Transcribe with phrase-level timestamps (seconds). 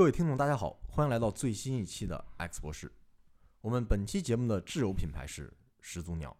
[0.00, 2.90] 各位听众，大家好，欢迎来到最新一期的 X 博士。
[3.60, 6.34] 我们本期节目的挚友品牌是始祖鸟，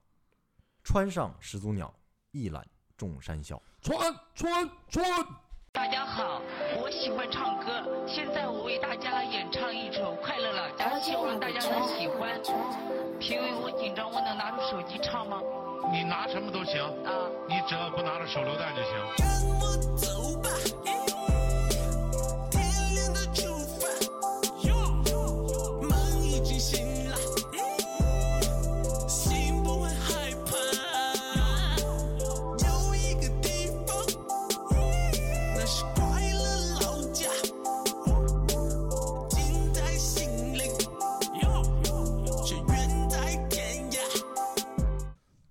[0.82, 1.94] 穿上始祖鸟，
[2.30, 3.62] 一览众山小。
[3.82, 3.98] 穿
[4.34, 5.04] 穿穿！
[5.72, 6.40] 大家好，
[6.80, 12.40] 我喜欢唱歌，现在我为大家演唱一首《快乐老家》，希望大家能喜欢。
[13.20, 15.38] 评委，我紧张，我能拿出手机唱吗？
[15.92, 18.92] 你拿什么都行，啊，你只要不拿着手榴弹就行。
[19.18, 20.48] 跟我走吧，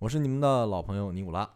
[0.09, 1.47] 我是你们的老朋友尼古拉。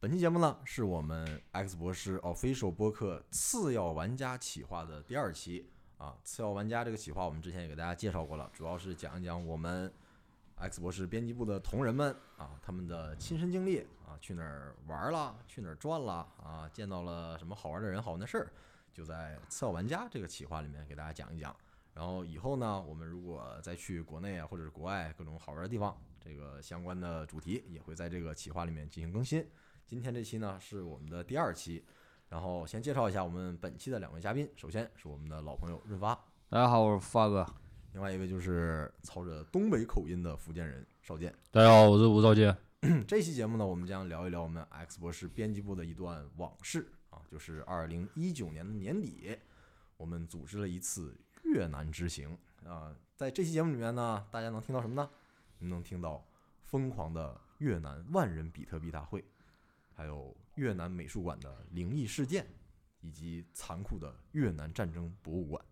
[0.00, 6.16] 本期节目呢，是我们 X 博士 Official 播客次要玩家企划的第二期啊。
[6.24, 9.92] 次要玩家这个企划，我们之前也给大家介绍过了，主要是讲一讲我们
[10.56, 18.50] X 博士编辑部的同仁们啊，他们的亲身经历啊，去哪儿玩了，去哪儿转了啊，见到了什么好玩的人、好玩的事儿，
[18.90, 21.54] 就在次要玩家这个企划里面给大家讲一讲。
[21.92, 25.94] 然后以后呢，我们如果再去国内啊，或者是国外各种好玩的地方，
[26.28, 29.48] 这个相关的主题也会在这个企划里面进行更新。
[29.86, 31.82] 今天这期呢是我们的第二期，
[32.28, 34.46] 然后先介绍一下我们本期的两位嘉宾。
[34.54, 36.14] 首先是我们的老朋友润发，
[36.50, 37.46] 大家好，我是发哥。
[37.94, 41.34] 另外一位就是操着东北口音的福建人邵健。
[41.50, 42.54] 大家好，我是吴邵健。
[43.08, 49.34] 这期节目呢，我们将聊一聊我们 X 博士编辑部的一段往事啊，就是二零一九年的年底，
[49.96, 52.94] 我们组织了一次越南之行啊。
[53.16, 55.08] 在这期节目里面呢，大家能听到什么呢？
[55.66, 56.24] 能听到
[56.62, 59.24] 疯狂的越南万人比特币大会，
[59.94, 62.46] 还有越南美术馆的灵异事件，
[63.00, 65.64] 以及残酷的越南战争博物馆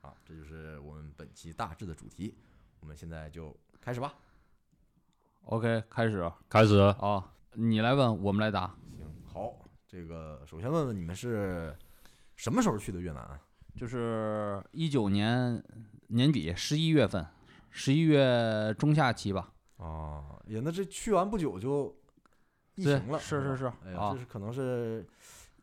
[0.00, 0.14] 啊。
[0.24, 2.36] 这就是我们本期大致的主题。
[2.80, 4.14] 我们现在就开始吧。
[5.44, 8.74] OK，开始开始，啊，你来问，我们来答。
[8.96, 11.76] 行，好，这个首先问问你们是
[12.34, 13.40] 什么时候去的越南啊？
[13.76, 15.62] 就是一九年
[16.08, 17.26] 年底十一月份，
[17.70, 19.52] 十一月中下期吧。
[19.78, 21.94] 啊，也那这去完不久就
[22.74, 25.06] 疫情了，是是是哎呀，啊这是可能是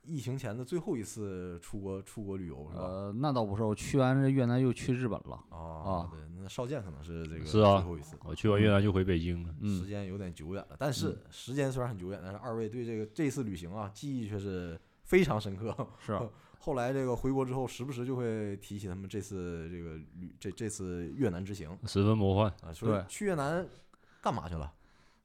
[0.03, 2.84] 疫情前的最后一次出国出国旅游是吧？
[2.84, 5.44] 呃，那倒不是，我去完这越南又去日本了。
[5.50, 9.50] 啊啊对，那邵健可能是这个是啊最后一次，我去完越南就回北京了。
[9.50, 10.75] 时嗯，间有点久远了。
[10.78, 15.75] 但是时间虽然很久远，但是二位对这个这次旅行啊记忆却是非常深刻。
[15.97, 16.19] 是
[16.66, 23.68] 后来这个回国之后，时不时就会提起他们这次这个旅这这次越南之行十分魔幻，啊，对去越南
[24.22, 24.72] 干嘛去了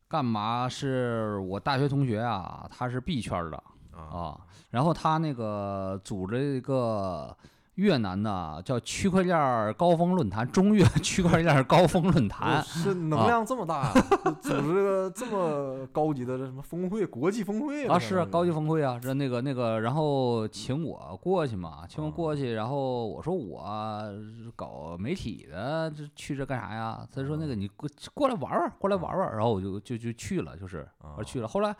[0.09, 0.69] 干嘛？
[0.69, 3.62] 是我大学同学啊，他是 B 圈的
[3.93, 4.03] 啊？
[4.03, 4.41] 啊，
[4.71, 7.37] 然后他那个组织一个
[7.78, 12.61] 越南呢叫区块链儿高峰论坛，中越区块链儿高峰论坛。
[12.65, 13.93] 是能量这么大呀、
[14.43, 23.62] 组织个这么高级的这什么峰会，国际峰会啊，是高级峰会啊，这那个那个，然后请我过去嘛，请我啊过去，然后我说我
[24.56, 27.06] 搞媒体的，这去这干啥呀？
[27.15, 31.72] 他说那个你过过来玩玩，过来玩玩，然后我就就就去了，就是啊我去了，后来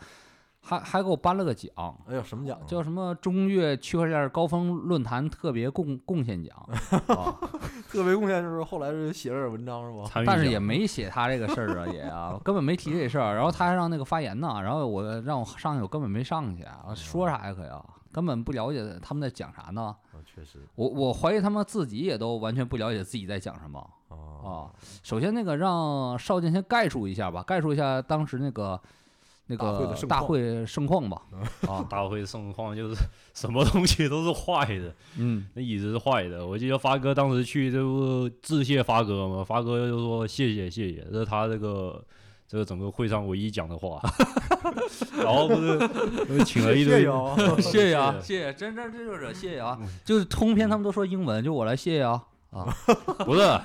[0.61, 1.69] 还还给我颁了个奖，
[2.07, 2.67] 哎呦，什么奖啊？
[2.67, 6.55] 叫什么中越区块链高峰论坛特别贡贡献奖
[7.07, 7.39] 啊，
[7.89, 10.23] 特别贡献，就是后来是写了点文章是吧？
[10.25, 13.35] 但是也没写他这个事儿啊，也啊，根本没提这事儿。
[13.35, 19.95] 然后他还让那个发言呢，然后我让我上去，我根本没上去啊，说啥呀可呀，根本不了解他们在讲啥呢。
[20.11, 24.71] 啊，确实我我怀疑他们自己也都完全不了解自己在讲什么啊啊。
[25.01, 28.79] 首先那个让邵健先概述一下吧，概述一下当时那个
[29.51, 31.23] 那个大会盛况吧。
[31.67, 32.95] 啊，大会盛况就是
[33.33, 36.45] 什么东西都是坏的， 嗯，那椅子是坏的。
[36.45, 42.03] 我记得发哥当时去这不致谢发哥嘛，发哥就说谢谢谢谢，这是他这个
[42.47, 43.99] 这个整个会上唯一讲的话。
[45.17, 45.69] 然后不是
[46.29, 52.65] 呃请了一堆谢谢啊，谢谢啊，谢谢，真真这就是谢谢啊，就是通篇他们都说英文，就我来谢谢啊啊，
[53.25, 53.59] 不是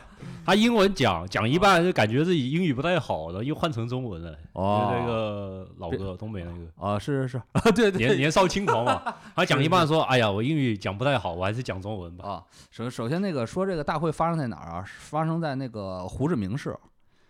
[0.44, 4.30] 他英文讲讲一半就感觉自己英语不太好了，又换成中文了。
[4.32, 6.86] 就是那个老哥东北那个。
[6.86, 7.42] 啊，是是是，
[7.72, 12.28] 对对年年少轻狂嘛， 他讲一半说：“哎呀，我英语讲不太好，我还是讲中文吧。
[12.28, 14.84] 啊，首首先那个说这个大会发生在哪儿啊？
[14.86, 16.76] 发生在那个胡志明市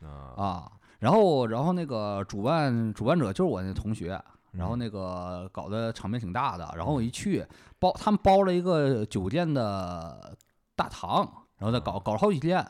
[0.02, 0.72] 啊啊。
[0.98, 4.20] 然后然后那个主办主办者就是我那同学，
[4.52, 6.68] 然后嗯那个搞得场面挺大的。
[6.76, 7.44] 然后我一去
[7.78, 10.34] 包他们包了一个酒店的
[10.74, 11.30] 大堂，
[11.64, 12.62] 然后再搞搞了好几天，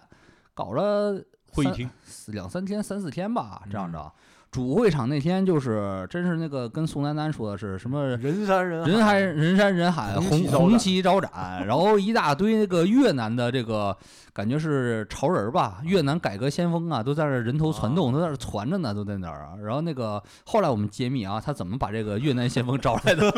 [0.54, 1.20] 搞了
[1.50, 1.90] 会议厅
[2.28, 4.12] 两三天三四天吧，这样的。
[4.52, 13.96] 主会场那天就是真是那个跟宋丹丹说的是什么人山人人海海人山人海，红红旗招展然后一大堆那个越南的这个
[14.32, 19.56] 感觉是潮人儿吧，越南改革先锋啊，都在那儿人头攒动，都在那儿传着呢，都在那儿啊。
[19.60, 23.28] 然后那个后来我们揭秘啊，他怎么把这个越南先锋 招来的？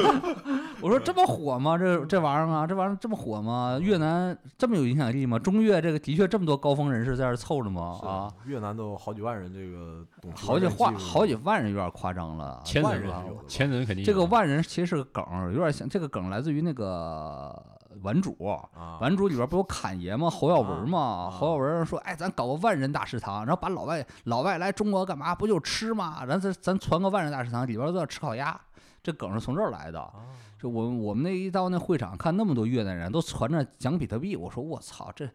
[0.81, 1.77] 我说这么火吗？
[1.79, 3.79] 这这玩意儿啊，这玩意儿这么火吗？
[3.81, 5.39] 越南这么有影响力吗？
[5.39, 7.99] 中越这个的确这么多高峰人士在这儿凑着吗？
[8.03, 13.11] 啊，，越南都有好几万人，这个好几万好几万人有点夸张了，千万人
[13.49, 17.61] 千人肯定这个万人其实是个梗，有点像这个梗来自于那个
[18.03, 20.29] 顽主，啊，顽主里边不有侃爷吗？
[20.29, 20.99] 侯耀文吗？
[20.99, 25.35] 啊侯耀文说：“哎，咱搞个万人大食堂，然后把老外老外来中国干嘛？
[25.35, 26.25] 不就吃吗？
[26.27, 28.61] 咱咱咱传个万人大食堂，里边都要吃烤鸭。”
[29.03, 30.13] 这梗是从这儿来的。
[30.57, 35.29] 啊就我们我们那一到那会场看那么多越南人都传着讲比特币，我说我操，这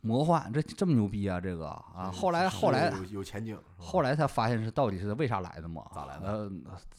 [0.00, 1.40] 魔幻，这这么牛逼啊！
[1.40, 5.82] 这个啊，后来后来有有前景，后来才发现是到底是为啥来的嘛？
[5.92, 6.50] 咋来的呃，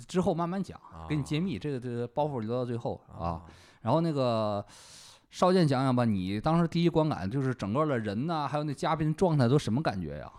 [0.08, 1.58] 之后慢慢讲，给你啊揭秘。
[1.58, 3.26] 这个这个包袱留到最后啊。
[3.26, 3.42] 啊，
[3.82, 4.64] 然后那个
[5.30, 10.30] 少剑讲讲吧，你当时第一观感就是整个的人呐、还有那嘉宾状态都什么感觉呀？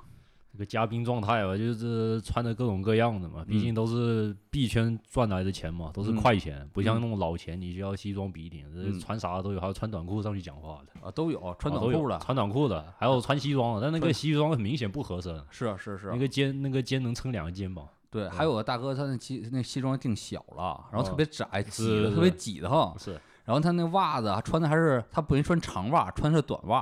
[0.52, 23.18] 这个嘉宾状态吧，就是穿的各种各样的嘛，毕嗯竟都是币圈赚来的钱嘛，都是嗯快钱，不像嗯那种老钱，你需要西装笔挺，穿啥都有，还有穿短裤上去讲话的，啊，都有穿短裤的，穿短裤的，还有穿西装的，但那个西装很明显不合身，是是是那，个肩那个肩能撑两个肩膀，对，还有个大哥他那西那西装定小了，然后特哦别窄，挤的特别挤得慌，是，
[23.52, 26.80] 然后他那袜子啊穿的还是他不愿意穿长袜，穿的是短袜，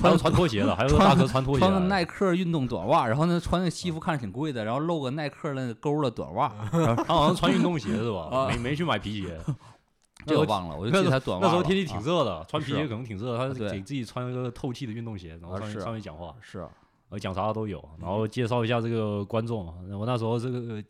[0.00, 8.28] 还有穿拖鞋的，还有个大哥穿拖鞋穿个耐克运动短袜，然后呢穿那西服看着挺贵的，然后露个耐克那个勾的短袜， 然后他好像穿运动鞋是吧？
[8.32, 9.38] 啊没没去买皮鞋，
[10.24, 16.34] 这我忘了，我就记得他短袜了那时候天气挺啊热的，穿皮鞋可能挺热，他给自己穿一个透气的运动鞋，然后上去啊是上去讲话。
[16.40, 16.66] 是
[17.10, 19.66] 呃，讲啥都有，然后介绍一下这个观众。
[19.98, 20.82] 我那时候这个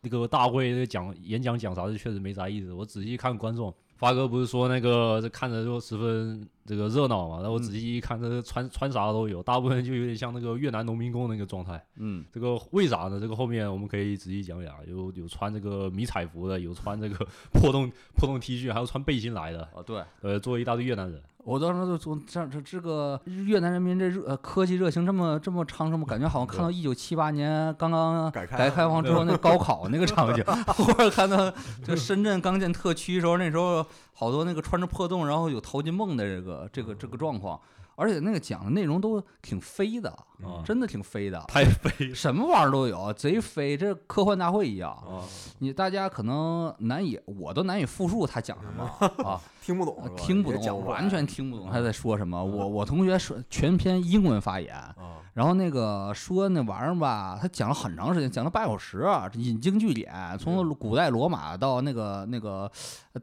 [0.00, 2.72] 那个大会这个讲演讲讲啥，的确实没啥意思。
[2.72, 11.82] 我仔细看观众，发哥不是说那个看着就十分这个热闹嘛，然后我仔细一看，这个穿穿啥都有，大部分就有点像那个越南农民工那个状态。
[11.96, 13.20] 嗯这个为啥呢？
[13.20, 20.02] 这个后面我们可以仔细讲讲，有有穿这个迷彩服的，有穿这个 破洞破洞 T 恤，还有穿背心来的，哦对。
[20.22, 21.22] 呃，作为一大堆越南人。
[21.44, 31.48] 我当时就从这这这个越南人民这热呃科技热情这么这么昌盛，我感觉好像看到一九七八年刚刚改革开放之后那高考那个场景， 或者看到
[31.84, 33.86] 就深圳刚建特区的时候，那时候
[34.18, 37.60] 好多那个穿着破洞然后有淘金梦的这个这个这个状况，
[37.96, 40.08] 而且那个讲的内容都挺飞的，
[40.42, 44.90] 啊真的挺飞的，太飞了什么玩意儿都有，贼飞，这科幻大会一样。
[44.90, 45.20] 啊！
[45.58, 48.84] 你大家可能难以，我都难以复述他讲什么
[49.28, 49.38] 啊。
[49.66, 52.38] 听不懂听不懂，完全听不懂他在说什么。
[52.38, 62.70] 嗯我我同学说全篇英文发言，啊然后那个说那玩意儿吧，他讲了很长时间，讲了半小时啊，引经据典，从古代罗马到那个那个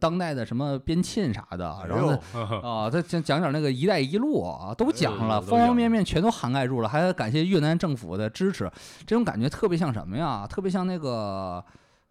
[0.01, 2.09] 当代的什么边沁啥的，然后
[2.61, 8.69] 啊，他讲讲点那个“一带一路”啊，都讲了，都方方面面全都涵盖住了，还感谢越南政府的支持，
[9.07, 10.45] 这种感觉特别像什么呀？
[10.45, 11.63] 特别像那个。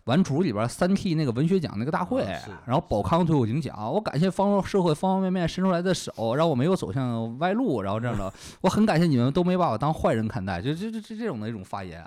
[0.04, 8.32] 顽主里边三 T 那个文学奖那个大会，啊然后宝康最后领奖，我感谢方方社会方方面面伸出来的手，让我没有走向歪路，然后这样的，
[8.62, 12.04] 我很感谢你们都没把我当坏人看待，就就就这这种的一种发言。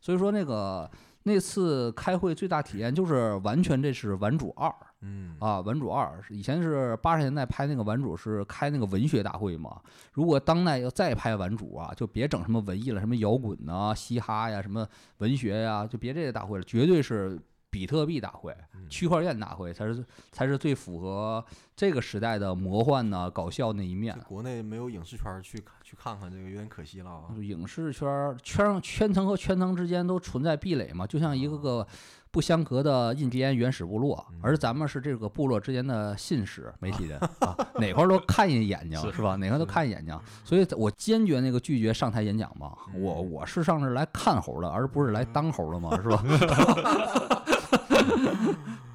[0.00, 0.90] 所以说那个
[1.22, 9.80] 那次开会最大体验就是完全这是顽主二，嗯啊，顽主二是以前是八十年代拍那个顽主是开那个文学大会嘛，
[10.12, 14.86] 如果当代要再拍顽主啊，就别整什么文艺了，什么摇滚呐、嘻哈呀、什么
[15.18, 17.38] 文学呀，就别这些大会了，绝对是
[17.68, 21.42] 比特币大会、嗯区块链大会才是才是最符合
[21.74, 24.14] 这个时代的魔幻呐、搞笑那一面。
[24.28, 27.24] 国内没有影视圈去看去看看这个有点可惜了啊。
[27.40, 31.86] 影视圈圈圈层和圈层之间都存在壁垒嘛，就像一个个
[32.32, 39.20] 不相隔的印第安原始部落，而咱们是这个部落之间的信使媒体人 啊，哪块儿都看一眼睛是。
[39.20, 39.36] 吧？
[39.36, 46.24] 哪块儿都看一眼睛，所以我坚决那个拒绝上台演讲嘛，我我是上这儿来看猴的，而不是来当猴的嘛， 是吧？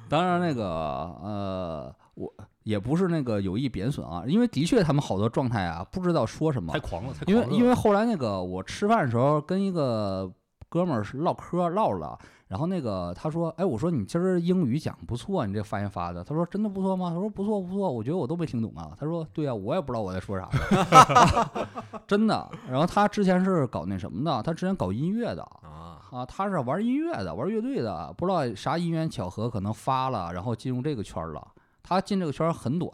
[0.08, 2.32] 当然，那个呃，我
[2.64, 6.72] 也不是那个有意贬损啊，因为的确他们好多状态啊，不知道说什么。
[6.72, 10.28] 太，狂了，太因为因为后来那个我吃饭的时候跟一个
[10.68, 12.18] 哥们儿是唠嗑唠了，
[12.48, 17.10] 然后那个他说，哎，我说你今儿英语讲不错，你这发言发的，他说真的不错吗？
[17.10, 18.90] 他说不错不错，我觉得我都没听懂啊。
[18.98, 20.48] 他说对啊，我也不知道我在说啥，
[22.08, 22.50] 真的。
[22.68, 25.42] 然后他之前是搞那什么的，他之前搞音乐的。
[25.62, 31.46] 啊，啊，他是玩音乐的，玩乐队的，不知道啥因缘巧合，可能发了，然后进入这个圈了。
[31.82, 32.90] 他进这个圈很短，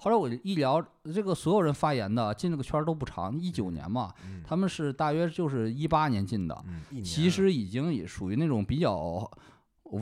[0.00, 0.80] 后来我一聊，
[1.12, 6.64] 这个所有人发言的进这个圈儿都不长，一九年嘛，嗯他们是大约就是一八年进的，
[7.02, 9.28] 其实已经也属于那种比较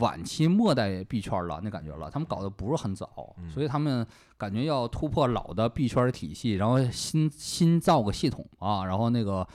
[0.00, 2.10] 晚期末代币圈了，那感觉了。
[2.10, 9.46] 他们搞得不是很早，嗯所以他们感觉要突破老的币圈体系，然后新新造个系统啊，然后那个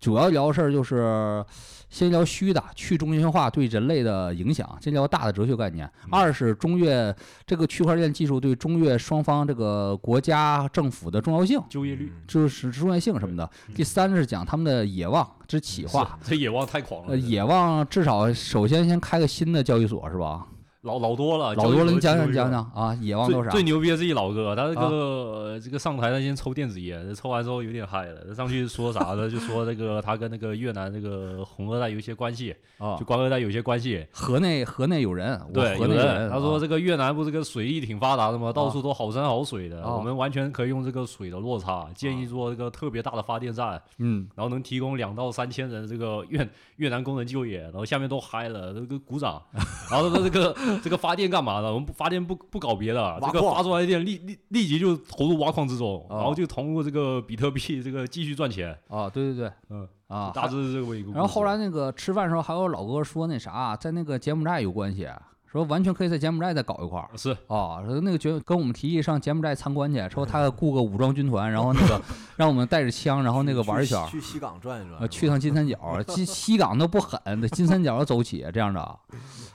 [0.00, 1.44] 主要聊的事儿就是
[1.90, 5.86] 先聊虚的去中心化对人类的影响，先聊大的哲学概念。
[6.04, 7.14] 嗯二是中越
[7.46, 11.60] 这个区块链技术对中越双方这个国家政府的重要性。
[11.68, 13.48] 就业率，嗯就是重要性什么的。
[13.74, 20.46] 第三是讲他们的野望之企划， 这野望太狂了，呃，野望至少首先先开个新的交易所是吧？
[20.82, 21.90] 老老多了，老多了。
[21.90, 23.64] 你讲讲讲讲啊，野望都是啥最最？
[23.64, 29.28] 牛逼的是一老哥，他这个、这个上台他先抽电子烟，抽完之后有点嗨了，他上去说啥呢？
[29.28, 34.06] 就说这个他跟那个越南这个红二代有一些关系，啊就，官二代有一些关系。
[34.12, 38.52] 河内河内有人，我对，有河内有人他说啊这个越南不是这个水利挺发达的吗？
[38.52, 49.42] 到处都好山好水的，啊我们完全可以用这个水的落差，建议做这个特别大的发电站，嗯然后能提供两到三千人这个越越南工人就业，然后下面都嗨了，这个鼓掌，
[49.90, 51.68] 然后他说这个 这个发电干嘛的？
[51.72, 61.12] 我们不发电不不搞别的，这个发出来的电立立立即就投入挖矿之中，啊然后就通过这个比特币这个继续赚钱，啊，对对对，嗯啊，大致是这么一个。
[61.12, 65.06] 然后后来那个吃饭的时候，还有老哥说那啥，在那个柬埔寨有关系，
[65.50, 67.08] 说完全可以在柬埔寨再搞一块儿。
[67.16, 72.00] 是啊，说那个觉跟我们提议上柬埔寨参观去，说他雇个武装军团，然后那个
[72.36, 75.78] 让我们带着枪，然后那个玩一圈儿，去西港转一转，呃，去趟金三角，
[76.08, 78.98] 西西港都不狠，得金三角走起这样的。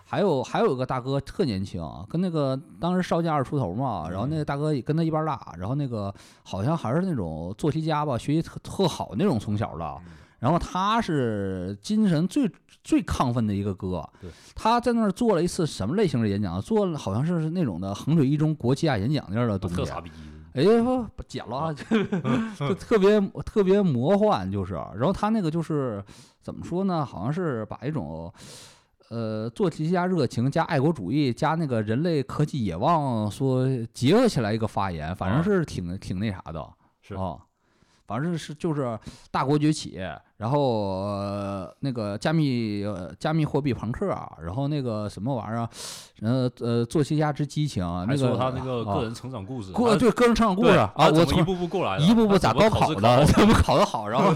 [0.06, 9.98] 还有还有一个大哥特年轻，跟那个当时少将二出头嘛，然后那个大哥也跟他一般大，然后那个好像还是那种做题家吧，学习特特好那种从小的。
[10.44, 12.52] 然后他是精神最
[12.84, 14.04] 最亢奋的一个哥，
[14.54, 16.62] 他在那儿做了一次什么类型的演讲？
[16.62, 19.78] 做了好像是那种的衡水一中国际亚演讲那样的东西。
[19.78, 20.12] 特傻逼，
[20.54, 20.84] 哎呀，
[21.16, 21.74] 不剪了啊，
[22.60, 24.74] 就特别特别魔幻，就是。
[24.74, 26.04] 然后他那个就是
[26.42, 27.06] 怎么说呢？
[27.06, 28.30] 好像是把一种
[29.12, 36.70] 呃做题加热情加爱国主义加那个人类科技野望说结合起来一个发言，反正啊是挺挺那啥的。
[37.02, 37.38] 是啊。
[38.14, 38.98] 反正是就是
[39.32, 40.00] 大国崛起，
[40.38, 45.68] 然后、呃、那个加密呃加密货币朋克啊，然后那个什么玩意儿，
[46.22, 54.32] 呃呃作息家之激情，那个他那个啊个人成长故事，个啊对个人成长故事啊，我一步步过来，一步步咋高考的，怎么考得好，然后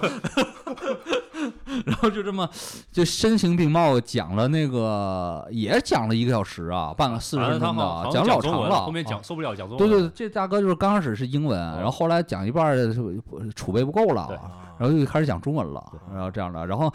[1.86, 2.50] 然后就这么
[2.92, 13.22] 就声情并茂讲了那个也讲了一个小时啊，半个四十分钟的，正他好好讲老长了，啊后面讲受不了讲中文，对对，对，这大哥就是刚开始是英文，然后后来讲一半儿就
[13.56, 16.92] 储备不够了，啊，然后就开始讲中文了，然后这样的，然后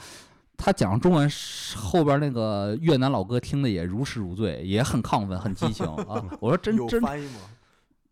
[0.56, 1.28] 他讲中文
[1.76, 6.22] 后边那个越南老哥听的也如痴如醉，也很亢奋，很激情啊！
[6.40, 7.02] 我说真真？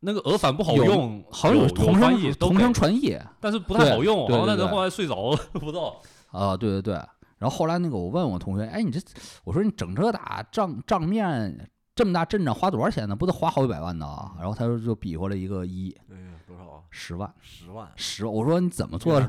[0.03, 3.19] 那个俄反不好用，好像有同声同声，传译。
[3.39, 6.01] 但是不太好用，对对对好像那人后来睡着了， 不知道。
[6.31, 6.95] 啊，对对对。
[7.39, 9.01] 然后后来那个我问我同学，哎，你这
[9.45, 13.17] 我说你整这打账账面这么大阵仗花多少钱呢？
[13.17, 14.07] 不得花好几百万呢？
[14.39, 16.81] 然后他就就比划了一个一哎，多少啊？
[16.91, 17.89] 十万十万。
[17.97, 19.21] 十万，我说你怎么做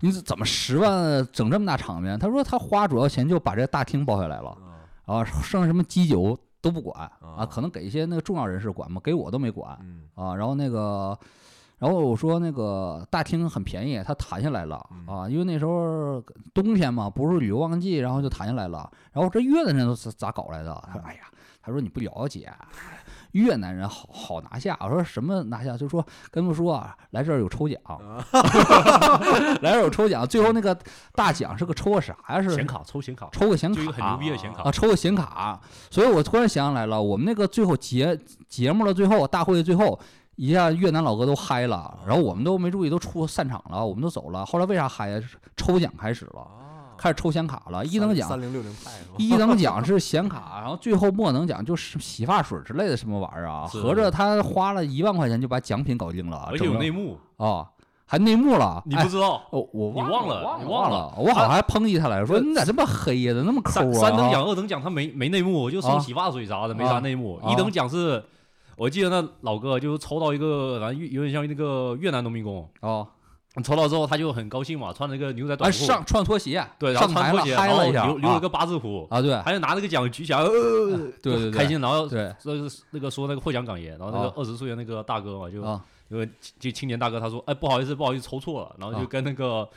[0.00, 2.18] 你怎么十万整这么大场面？
[2.18, 4.50] 他说他花主要钱就把这大厅包下来了。
[5.06, 10.34] 啊，啊，剩下什么基酒都不管啊，啊可能给一些那个重要人士管嘛，给我都没管嗯啊。
[10.34, 11.16] 然后那个，
[11.80, 16.22] 然后我说那个大厅很便宜，他谈下来了嗯啊，因为那时候
[16.54, 18.88] 冬天嘛，不是旅游旺季，然后就谈下来了。
[19.12, 20.80] 然后这越南人都是咋搞来的？
[20.86, 21.20] 他说：“哎呀，
[21.62, 22.52] 他说你不了解。”
[23.32, 25.76] 越南人好好拿下，我说什么拿下？
[25.76, 27.80] 就说跟他们说啊，来这儿有抽奖，
[29.62, 30.76] 来这儿有抽奖，最后那个
[31.14, 32.42] 大奖是个抽个啥呀？
[32.42, 35.60] 是显卡抽显卡，抽个显卡，很牛逼的显卡啊，抽个显卡。
[35.90, 38.18] 所以我突然想起来了，我们那个最后节
[38.48, 39.96] 节目的最后，大会的最后，
[40.40, 44.46] 一下越南老哥都嗨了，然后我们都没注意，都出散场了，我们都走了。
[44.46, 45.20] 后来为啥嗨呀？
[45.54, 48.90] 抽奖开始了，啊，开始抽显卡了，一等奖三零六零派？
[49.18, 53.66] 一等奖是显卡，然后最后末等奖就是洗发水之类的什么玩意儿啊？
[53.66, 57.68] 合着他花了一万块钱就把奖品搞定了，而且有内幕，啊，
[58.06, 59.42] 还内幕了，哎你不知道。
[59.50, 63.34] 哦，我你忘忘了忘你忘了了，我好像还抨击他来说你咋这么黑呀？
[63.34, 63.92] 咋那么抠啊？
[63.92, 67.38] 三三等啊奖、二等奖他没没内幕，就啊送洗发水啥的，没啊啥内幕。
[67.44, 68.24] 啊一等奖是，
[68.80, 73.06] 我记得那老哥就抽到一个，反正有点像那个越南农民工，哦，
[73.62, 79.36] 抽到之后他就很高兴嘛，穿了一个牛仔哎，短裤，上穿拖鞋，对，然后穿拖鞋，然后留留了个八字胡，啊，对。
[79.42, 80.48] 还就拿那个奖举起来，呃，
[81.20, 81.50] 对对对。
[81.50, 82.34] 开心，然后对。
[82.38, 86.26] 这个那个说那个获奖感言，然后那个啊二十岁的那个大哥嘛，就啊因为
[86.58, 89.68] 就青年大哥他说，哎，不好意思，不好意思，抽错了，然后就啊跟那个。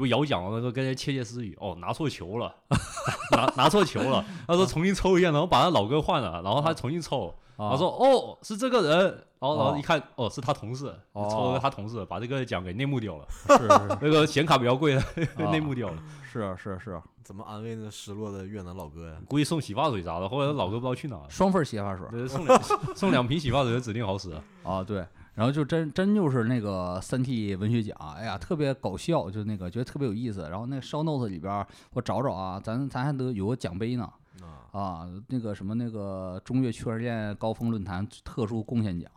[0.00, 2.54] 就摇奖了，说跟人窃窃私语，哦，拿错球了，
[3.32, 4.24] 拿拿错球了。
[4.46, 7.34] 他说重新抽一下，然后把他老哥换了，然后他重新抽。
[7.56, 9.04] 啊他说哦，是这个人，
[9.38, 13.68] 然后然后哦一看，哦，是他同事，哦抽了他同事，把这个奖给内幕掉了，是是
[14.02, 15.00] 那个显卡比较贵的
[15.42, 15.96] 啊内幕掉了，
[16.30, 19.16] 是啊是啊是啊，怎么安慰那失落的越南老哥呀？
[19.26, 22.62] 估计送洗发水啥的，后来老哥不知道去哪了，双份洗发水送两
[22.94, 24.42] 送两瓶洗发水，指定好使啊。
[24.62, 25.02] 啊，对。
[25.36, 30.48] 然后就真真就是那个三 T 文学奖，哎呀，特别搞笑，就那个觉得特别有意思。
[30.50, 39.10] 然后那 show notes 里边儿我找找啊，咱咱还得有个奖杯呢啊，啊，那个什么那个中越区块链高峰论坛特殊贡献奖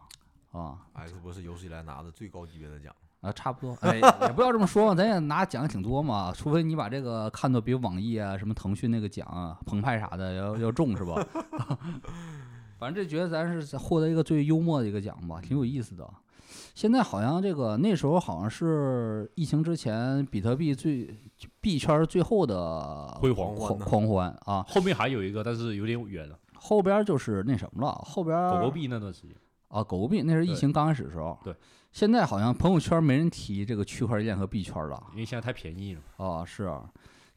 [0.52, 2.94] 啊 X 博士有史以来拿的最高级别的奖。
[3.22, 11.22] 啊，差不多， 哎，也不要这么说嘛，咱也拿奖挺多嘛，除非你把这个看作比网易啊、什么腾讯那个奖啊、澎湃啥的要要重是吧？
[12.80, 16.10] 反正这觉得咱是获得一个最幽默的一个奖吧，挺有意思的。
[16.74, 21.14] 现在好像这个那时候好像是疫情之前，比特币最
[21.60, 29.32] 币圈最后的辉煌狂狂欢啊，后面还有一个，但是有点远了，后边就是那什么了，后边狗狗币那段时间，
[29.68, 31.54] 啊，狗狗币那是疫情刚开始的时候，对，
[31.92, 35.04] 现在好像朋友圈没人提这个区块链和币圈了。
[35.12, 36.02] 因为现在太便宜了。
[36.18, 36.90] 啊，是啊，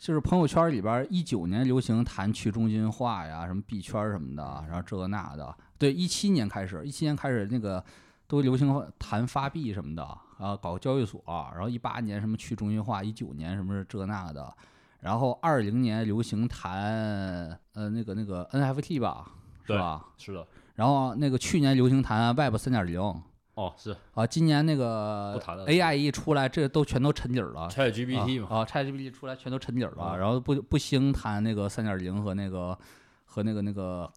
[0.03, 5.57] 就是朋友圈里边一九年流行谈去中心化呀，什么币圈什么的，然后这个那的。
[5.79, 7.83] 对，一七年开始，一七年开始那个
[8.27, 10.03] 都流行谈发币什么的
[10.39, 11.23] 啊，搞交易所。
[11.55, 14.53] 然后一八年什么去中心化，一九年什么这那的，
[14.99, 19.31] 然后二零年流行谈呃那个那个 NFT 吧，
[19.63, 20.05] 是对吧？
[20.19, 20.45] 是的，
[20.75, 23.23] 然后那个去年流行谈 Web 三点零。
[23.55, 27.69] 哦，是啊，今年那个不谈了 AI 一出来，这都全都沉底儿了。
[27.69, 32.79] ChatGPT 嘛，啊啊，ChatGPT 出来全都沉底儿了，啊然后不不兴谈那个三点零和那个
[33.27, 34.11] 和那个那个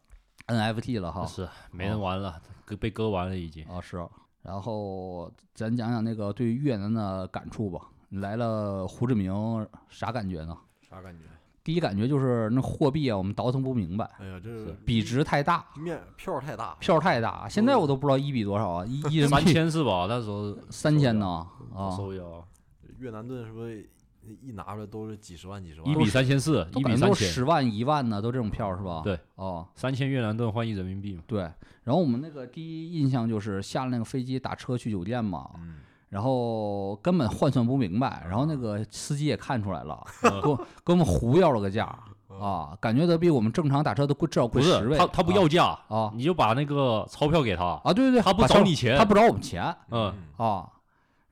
[0.47, 1.25] NFT 了哈。
[1.25, 3.65] 是没人玩了，割被割完了已经。
[3.67, 3.97] 啊是，
[4.41, 7.81] 然后咱讲讲那个对于越南的感触吧。
[8.07, 10.57] 你来了胡志明，啥感觉呢？
[10.89, 11.25] 啥感觉？
[11.65, 20.05] 第一感觉就是那货币啊，我们倒腾不明白，哎呀，这比值太大，面票太大，票太大，现在我都不知道一比多少啊，一一人民三币千是吧？
[20.07, 21.25] 那时候 三千呢
[21.73, 22.21] 啊，我搜一
[22.99, 23.89] 越南盾是不是
[24.41, 25.91] 一拿出来都是几十万几十万？
[25.91, 29.01] 一比三千四，一比三千，十万一万呢，都这种票是吧？
[29.03, 29.67] 对，哦。
[29.75, 31.23] 三千越南盾换一人民币嘛。
[31.25, 31.41] 对，
[31.83, 35.77] 然后我们那个第一印象就是下了那个飞机打车去酒店嘛，嗯，
[36.15, 40.55] 然后根本换算不明白，然后那个司机也看出来了， 嗯给我
[40.85, 41.83] 给我们胡要了个价
[42.39, 44.97] 啊，感觉得比我们正常打车都贵至少贵十倍。
[44.97, 50.65] 他他不要价啊你就把那个钞票给他，啊，对对对，他不找你钱他不找我们钱嗯，啊。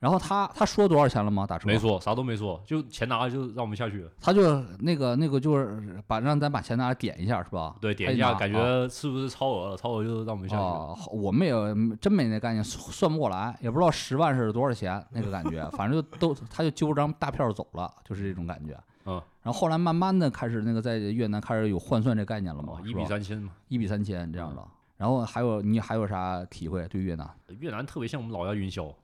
[0.04, 1.46] 然后他他说多少钱了吗？
[1.46, 4.10] 打车没，说啥都没说，就钱拿了就让我们下去了。
[4.20, 7.74] 他就那个那个就是把让咱把钱拿来点一下是吧？
[7.80, 9.76] 对，点一下感啊觉是不是超额了？
[9.78, 18.78] 超额就让我们下去我们也真没那概念，算算不过来，也不知道十万是多少钱那个感觉， 反正就都他就揪着张大票走了，就是这种感觉。
[19.06, 23.52] 嗯，然后后来慢慢的开始那个在越南开始有换算这概念了嘛哦，，一比三千嘛。
[23.68, 24.62] 一比三千这样的。
[24.96, 27.28] 然后还有你还有啥体会对越南？
[27.58, 28.94] 越南特别像我们老家云霄，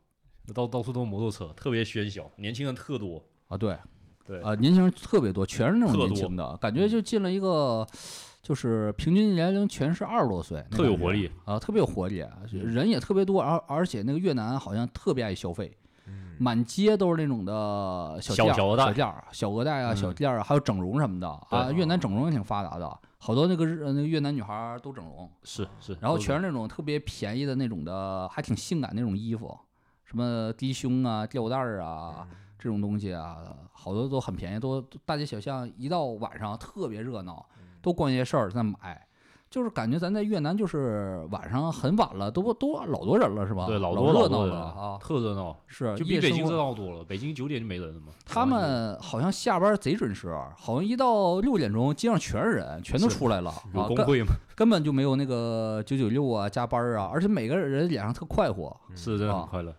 [0.52, 3.22] 到到处都是摩托车，特别喧嚣，年轻人特多。
[3.48, 3.76] 啊，对，
[4.24, 7.86] 对，啊，年轻人特别多，全是那种年轻的，感觉就进了一个，
[8.42, 18.44] 就是平均年龄全是二十多岁，特有活力啊，特别有活力，人也特别多，而而且那个越南好像特别爱消费，嗯满街都是那种的小小
[18.92, 21.70] 店儿、小额贷啊、小嗯店儿啊，还有整容什么的啊。
[21.72, 29.54] 越南整容也挺发达的，好多那个日那个越南女孩儿都整容，是是，然后全是那种特别便宜的那种的，还挺性感那种衣服，
[30.10, 32.26] 什么低胸啊、吊带儿啊
[32.58, 33.36] 这种东西啊，
[33.70, 37.46] 好多都很便宜，都都大街小巷一到晚上特别热闹，
[37.80, 39.06] 都逛夜市儿在买。
[39.48, 43.66] 就是感觉咱在越南，就是晚上很晚了，都都老多人了，是吧？
[43.66, 44.98] 对老老热闹多老多人了啊！
[45.00, 47.04] 特热闹，是就比北京热闹多了。
[47.04, 48.12] 北京九点就没人了嘛。
[48.24, 54.28] 他们好像下班贼准时，好像一到六点钟，街上全是人，全都出来了有工会嘛？
[54.54, 58.76] 根本就没有那个九九六啊、加班啊，而且每个人脸上特快活。
[58.94, 59.74] 是真的啊很快乐。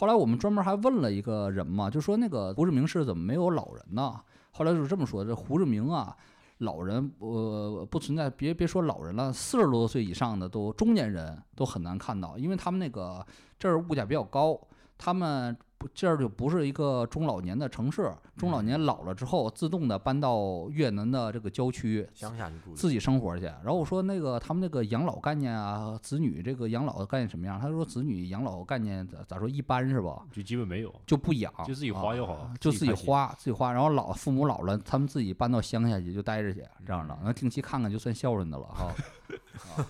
[0.00, 4.18] 后来我们专门还问了一个人嘛，就说那个胡志明市怎么没有老人呢？
[4.50, 6.16] 后来就是这么说，这胡志明啊，
[6.56, 13.22] 老人呃不存在，别别说老人了，四十多岁以上的都中年人都很难看到，因为他们那个
[13.58, 14.58] 这儿物价比较高，
[14.96, 23.46] 他们不这儿就不是一个中老年的城市，中老年老了之后自动的搬到越南的这个郊区，乡下去住，自己生活去。
[23.46, 27.58] 然后我说那个他们那个养老概念啊，子女这个养老的概念什么样？
[27.58, 30.22] 他说子女养老概念咋咋说一般是吧？
[30.30, 33.72] 就基本没有，就不养，就自己花就好就自己花自己花。
[33.72, 38.94] 然后老父母老了，他们自己搬到乡下去就待着去，这样的，嗯那定期看看就算孝顺的了哈。
[39.76, 39.86] 啊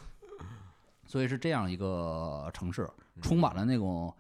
[1.05, 2.89] 所以是这样一个城市，
[3.21, 4.15] 充满了那种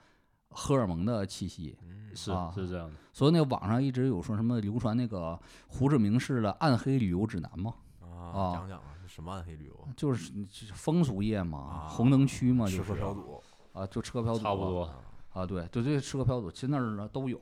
[0.50, 1.76] 荷尔蒙的气息。
[2.12, 2.96] 是啊是这样的。
[3.12, 9.88] 所以那个网上一直有说什么流传那个胡志明市的暗黑旅游指南嘛，啊，啊讲讲啊，是什么暗黑旅游？
[9.96, 10.32] 就是
[10.74, 14.90] 风俗业嘛，啊红灯区嘛，就是吃喝嫖赌，啊，就吃喝嫖赌差不多。
[15.32, 17.38] 啊，对，就这吃喝嫖赌，其实那儿呢都有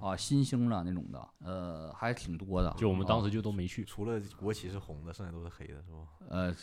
[0.00, 2.70] 啊，新兴的那种的，呃，还挺多的。
[2.70, 3.84] 啊就我们当时就都没去。
[3.84, 6.06] 除了国旗是红的，剩下都是黑的，是吧？
[6.28, 6.54] 呃，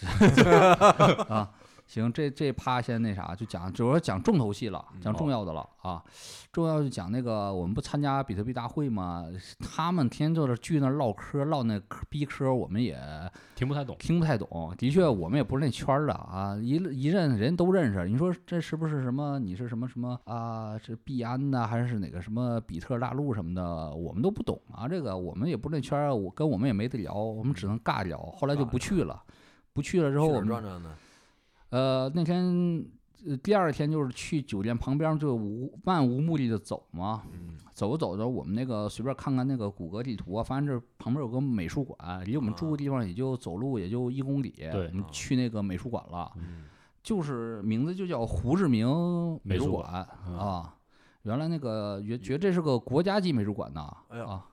[1.36, 1.52] 啊，
[1.92, 6.02] 行，这这趴先那啥，就讲，主要讲重头戏了，讲重要的了啊。
[6.50, 9.26] 重要就讲那个，我们不参加比特币大会吗？
[9.60, 12.98] 他们天天坐这聚那唠嗑，唠那嗑逼嗑，我们也
[13.56, 14.74] 听不太懂，听不太懂。
[14.78, 18.08] 的确，我们也不是那圈儿的啊，一一认人都认识。
[18.08, 19.38] 你说这是不是什么？
[19.38, 20.78] 你是什么什么啊？
[20.78, 23.94] 是币安呐，还是哪个什么比特大陆什么的？
[23.94, 24.88] 我们都不懂啊。
[24.88, 28.18] 这个我们也不是那圈儿，我跟我们也没得聊，我们只能尬聊。
[28.18, 29.22] 后来就不去了，
[29.74, 30.96] 不去了之后，我们儿转转呢？
[31.72, 32.86] 呃，那天
[33.28, 46.66] 呃第二天就是去酒店旁边儿就无漫无目的的走嘛，嗯，走着走着，我们那个随便看看那个谷歌地图啊，发现这旁边有个美术馆，离我们住的地方也就走路也就一公里，对我们啊去那个美术馆了，嗯
[47.02, 48.88] 就是名字就叫胡志明
[49.44, 50.76] 美美术术馆嗯啊。
[51.24, 54.46] 原来那个觉觉得这是个国家级美术馆呢，哎呀啊，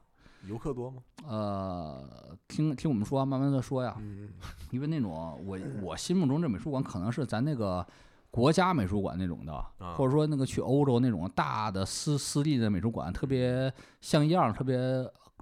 [0.46, 1.02] 游客多吗？
[1.26, 4.28] 呃，听听我们说啊，慢慢的说呀，嗯，
[4.70, 5.10] 因为那种
[5.46, 7.84] 我 我心目中这美术馆可能是咱那个
[8.30, 9.94] 国家美术馆那种的，啊。
[9.94, 14.78] 或者说那个去欧洲那种大的私私立的美术馆，特别像样，特别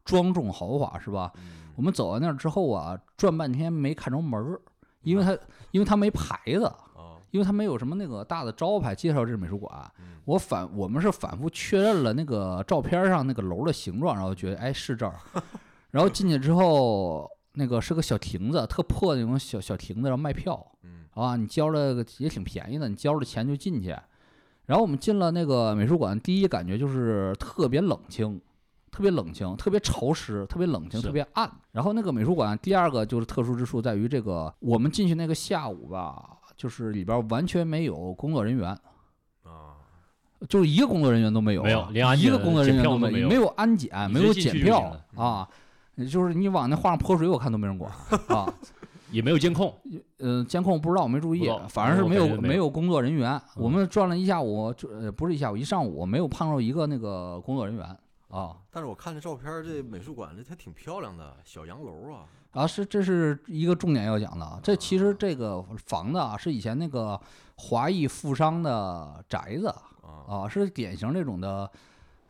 [0.04, 1.30] 庄重豪华，是吧？
[1.36, 1.72] 嗯。
[1.76, 4.58] 我们走到那儿之后啊，转半天没看着门儿，
[5.02, 5.38] 因为它
[5.72, 6.95] 因为它没牌子，啊，
[7.30, 9.72] 因为他没有什么那个大的招牌介绍这美术馆。
[9.98, 15.14] 嗯我反我们是反复确认了那个照片上那个楼的形状，然后觉得哎是这儿，
[15.92, 23.96] 然后进去之后，那个是个小亭子，特破的那种小小亭子，然后卖票嗯啊，你交了个也挺便宜的，你交了钱就进去。
[24.64, 28.40] 然后我们进了那个美术馆，第一感觉就是特别冷清，
[28.90, 31.48] 特别冷清，特别潮湿，特别冷清，特别暗。
[31.70, 38.70] 然后那个美术馆第二个就是特殊之处在于这个，我们进去那个下午吧，就是里边完全没有工作人员。
[39.42, 39.76] 啊，
[40.48, 45.48] 就是一个工作人员都没有啊，没有连安一个工作人员都没有没有安检，没有检票啊，
[46.10, 47.90] 就是你往那画上泼水，我看都没人管
[48.28, 48.52] 啊。
[49.12, 49.72] 也没有监控，
[50.18, 53.40] 呃，监控不知道，我没注意反正是没有没有工作人员。
[53.54, 57.96] 我嗯们转了一下午，就呃不是一下午，一上午没有碰到一个那个工作人员
[58.28, 64.58] 啊但是我看这照片儿，这美术馆这还挺漂亮的，小洋楼啊，啊，是这是一个重点要讲的啊。
[64.62, 67.20] 这其实这个房子啊，是以前那个
[67.56, 71.70] 华裔富商的宅子啊，啊，是典型那种的，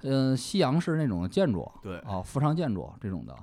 [0.02, 1.70] 嗯、西洋式那种建筑。
[1.80, 3.36] 对，啊，富商建筑这种的。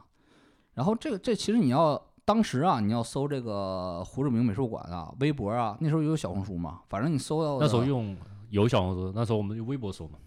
[0.74, 8.18] 然后这个这其实你要当时啊，你要搜这个胡志明美术馆啊，微博啊，那时候有小红书嘛，反正你搜到那时候的用
[8.50, 10.18] 有小红书，那时候我们用微博搜嘛。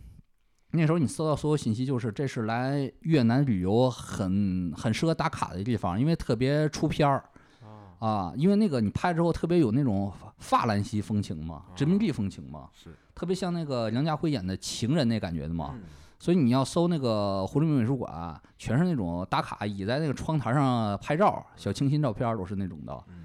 [0.71, 7.25] 那时候你搜到所有信息，就是这是来越南旅游很很适合打卡的地方，因为特别出片儿
[7.63, 15.71] 啊，啊，因为那个你拍之后特别有那种法法兰西风情嘛，殖民地风情嘛，是特别像那个梁家辉演的情人那感觉的嘛。
[15.75, 15.83] 嗯
[16.19, 23.05] 所以你要搜那个胡志明美术馆，全是那种打卡，倚在那个窗台上拍照，小清新照片都是那种的。
[23.09, 23.25] 嗯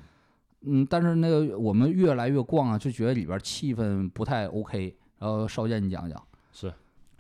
[0.64, 4.94] 嗯，但是那个我们越来越逛啊，就觉得里边气氛不太 OK。
[5.20, 6.22] 然后少剑你讲讲，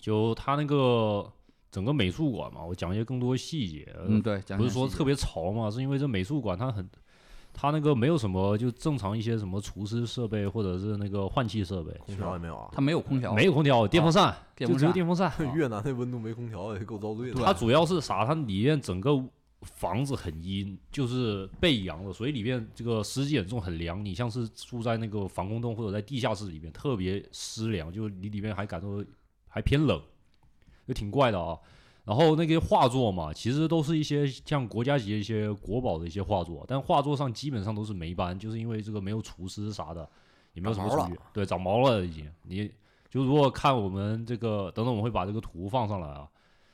[0.01, 1.31] 就他那个
[1.71, 3.87] 整个美术馆嘛，我讲一些更多细节。
[3.95, 6.89] 呃嗯，对，不是说特别潮嘛，是因为这美术馆它很，
[7.53, 15.55] 它那个没有什么就正常一些什么除湿设备或者是那个换气设备，空调也没有啊，它没有空调，没有空调，电风扇，就只有电风扇电风扇。
[15.55, 17.45] 越南那温度没空调也够遭罪的。
[17.45, 18.25] 它主要是啥？
[18.25, 19.23] 它里面整个
[19.61, 24.03] 房子很阴，就是背阳的，所以里面这个湿气很重，很凉。
[24.03, 29.05] 你像是住在那个防空洞或者在地下室里面，特别湿凉，就你里面还感受
[29.51, 30.01] 还偏冷，
[30.87, 31.55] 就挺怪的啊。
[32.03, 40.09] 然后那些画作嘛，其实都是一些像国家级的一些国宝的一些画作，但画作上基本上都是霉斑，就是因为这个没有除湿啥的，
[40.53, 42.27] 也没有什么处理，对，长毛了已经。
[42.43, 42.69] 你
[43.07, 46.27] 就如果看我们这个，等等我们会把这个图放上来啊，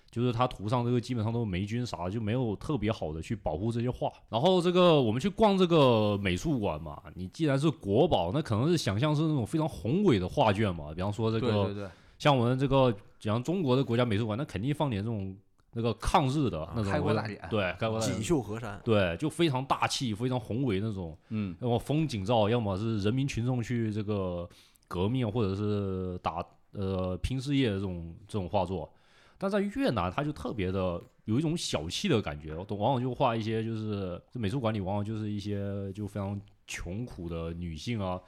[0.10, 4.10] 就是它图上这个基本上都是霉菌啥的，就没有特别好的去保护这些画。
[4.30, 15.36] 然后这个我们去逛这个美术馆嘛，你既然是国宝，那可能是想象是那种非常宏伟的画卷嘛，比方说这个对对对，像我们这个讲中国的国家美术馆，那肯定放点这种
[15.74, 21.16] 那个抗日的那种开国大典对，开国大锦，绣河山，对，就非常大气、非常宏伟那种。
[21.30, 24.50] 嗯，要么风景照，要么是人民群众去这个
[24.88, 28.92] 革命或者是打呃拼事业的这种这种画作。
[29.38, 38.20] 但在越南，它就特别的有一种小气的感觉，都往往就画一些就是这美术馆里往往就是一些就非常穷苦的女性啊，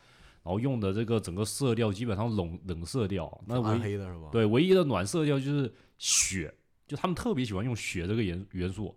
[0.43, 6.53] 然后用的这个整个色调基本上冷冷色调，那唯黑的是吧？，对，唯一的暖色调就是雪，
[6.87, 8.95] 就他们特别喜欢用雪这个元元素。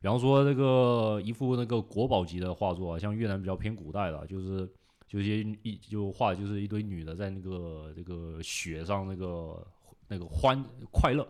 [0.00, 4.66] 比方说这个一幅那个国宝级的画作啊，像越南比较偏古代的，就是
[5.06, 9.66] 就一些一就画就是一堆女的在那个这个雪上那个
[10.08, 11.28] 那个欢快乐，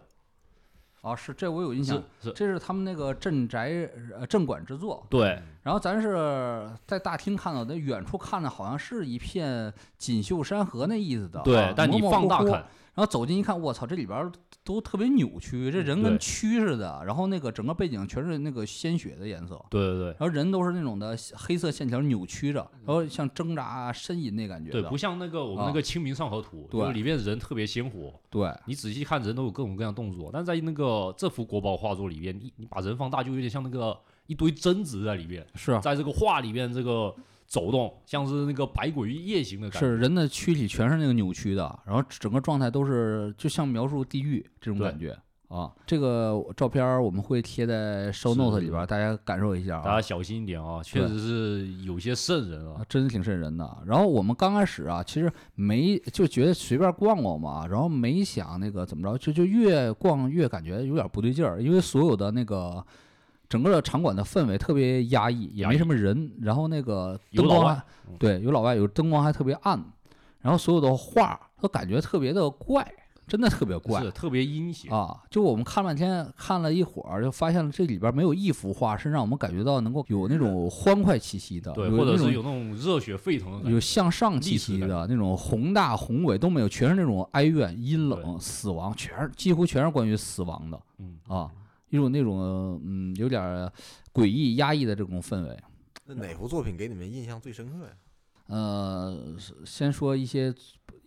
[1.03, 5.07] 啊，是这我有印象是，是，这是他们那个镇宅呃镇馆之作。
[5.09, 5.41] 对。
[5.63, 17.03] 然后咱是在大厅看到的，远处看的好像是一片锦绣山河那意思的啊，对，但你放大看，然后走近一看，我操，这里边儿都特别扭曲，这人跟蛆似的。
[17.07, 20.07] 然后那个整个背景全是那个鲜血的颜色，对对对。
[20.09, 37.15] 然后人都是那种的黑色线条扭曲着，然后像挣扎啊、呻吟那感觉对，的不像那个我们啊那个《清明上河图》，对就是里面人特别鲜活，对你仔细看人都有各种各样动作，但在那个这幅国宝画作里边，你你把人放大，就有点像那个一堆贞子在里面，是啊在这个画里面这个
[37.51, 39.87] 走动，像是那个百鬼夜行的感觉。
[39.87, 45.73] 是人的躯体全是那个扭曲的，然后整个状态都是就像描述地狱这种感觉啊。
[45.85, 49.83] 这个照片我们会贴在 show note 是里边，大家感受一下啊。
[49.83, 52.87] 大家小心一点啊，确实是有些瘆人啊啊，。
[52.89, 53.79] 真的挺瘆人的。
[53.85, 62.87] 然后我们刚开始啊，其实没就觉得随便逛逛嘛，然后没想那个怎么着，就就越逛越感觉有点不对劲儿，因为所有的那个
[63.51, 67.83] 整个的场馆的氛围特别压抑，也没什么人，然后那个灯光
[68.17, 69.85] 对有老外，有灯光还特别暗，
[70.41, 72.87] 然后所有的画都感觉特别的怪，
[73.27, 74.11] 真的特别怪是。
[74.13, 83.81] 特别阴险，啊，就我们看半天，看了一会儿，就发现了这里边没有一幅画是让我们感觉到能够有那种欢快气息的，对，或者是有那种热血沸腾的有。
[83.81, 91.51] 向上气息的那种宏大宏伟都没有，全是那种哀怨、阴冷、死亡，全是几乎全是关于死亡的嗯，啊，
[91.91, 93.71] 一种那种嗯有点
[94.13, 95.57] 诡异、压抑的这种氛围。
[96.07, 97.93] 那哪幅作品给你们印象最深刻呀？
[98.47, 100.53] 呃，先说一些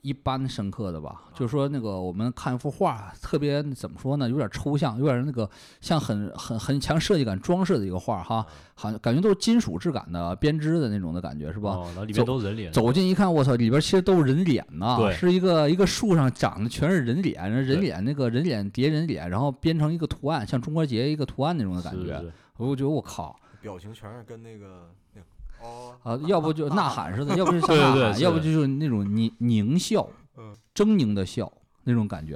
[0.04, 11.72] 一般深刻的吧，就是说那个我们看一幅画，特别怎么说呢，有点抽象，有点那个像很很很强设计感、装饰的一个画哈，好像感觉都是金属质感的编织的那种的感觉，是吧？
[11.72, 22.20] 哦，那里走面都人脸，走进一看，我操，里边其实都是人脸呐，对是一个一个树上长的全是人脸，人脸那个人脸叠人脸，然后编成一个图案，像中国结一个图案那种的感觉。
[22.20, 25.26] 是是我觉得我靠表情全是跟那个那个
[25.64, 30.06] 哦啊，要不就呐喊似的，要不就像呐喊，要不就是那种狞狞笑，
[30.38, 31.52] 嗯狰狞的笑
[31.84, 32.36] 那种感觉。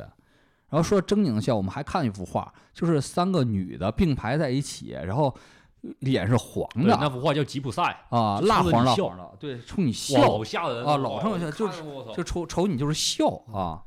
[0.69, 5.33] 然后说狰狞的笑，我们还看一幅画，就是三个女的并排在一起，然后
[5.99, 13.83] 脸是黄的，那的幅画叫吉普赛，啊，蜡黄的，对，冲你，笑好吓人啊老冲你笑就看着我操就瞅瞅你就是笑啊。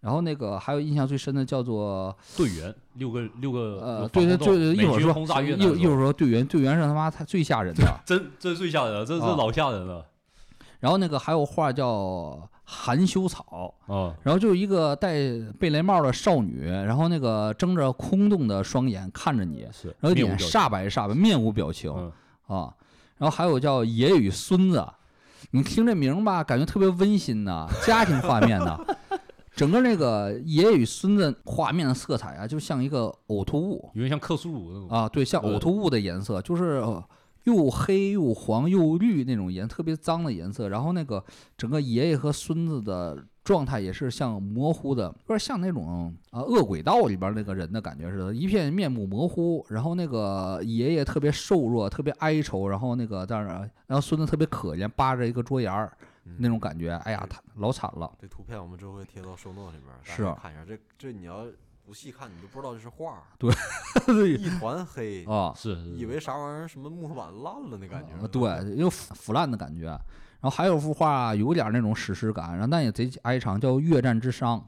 [0.00, 7.84] 然后那个还有印象最深的叫做队员六个六个呃，对对对，一会儿说一一会儿说队员，队员是他妈他最吓人的。
[8.06, 10.06] 真真最吓人了，这这啊老吓人了
[10.78, 14.16] 然后那个还有画叫含羞草，啊！
[14.22, 15.12] 然后就一个戴
[15.58, 21.92] 贝雷帽的少女，然后那个睁着空洞的双眼看着你，是，然后脸煞白煞白，面无表情
[22.48, 22.74] 嗯，啊。
[23.18, 24.82] 然后还有叫爷与孙子，
[25.50, 28.80] 你听这名儿吧，感觉特别温馨呐，家庭画面呐。
[29.54, 37.04] 整个那个爷爷与孙子画面的色彩啊，就像一个呕吐物有点像克苏鲁那种啊，对，像呕吐物的颜色，就是呃
[37.44, 40.68] 又黑又黄又绿那种颜，特别脏的颜色。
[40.68, 41.22] 然后那个
[41.56, 49.64] 整个爷爷和孙子的状态也是像模糊的，有点像那种啊恶鬼道里边那个人的感觉似的，一片面目模糊。
[49.68, 55.92] 然后那个爷爷特别瘦弱，特别哀愁，然后那个当然，然后孙子特别可怜，扒着一个桌沿儿
[56.38, 58.10] 那种感觉，哎呀，他老惨了。
[58.20, 60.64] 这图片我们之后会贴到收 note 里边是啊看一下。
[60.64, 61.46] 这这你要
[61.84, 63.22] 不细看，你都不知道这是画儿，
[64.06, 68.28] 对一团黑，啊，是是以为啥玩意儿什么木头板烂了那感觉呃。
[68.28, 69.86] 对，有腐腐烂的感觉。
[70.42, 74.58] 然后还有幅画有点那种史诗感，然后但也贼哀长，叫《越战之殇》，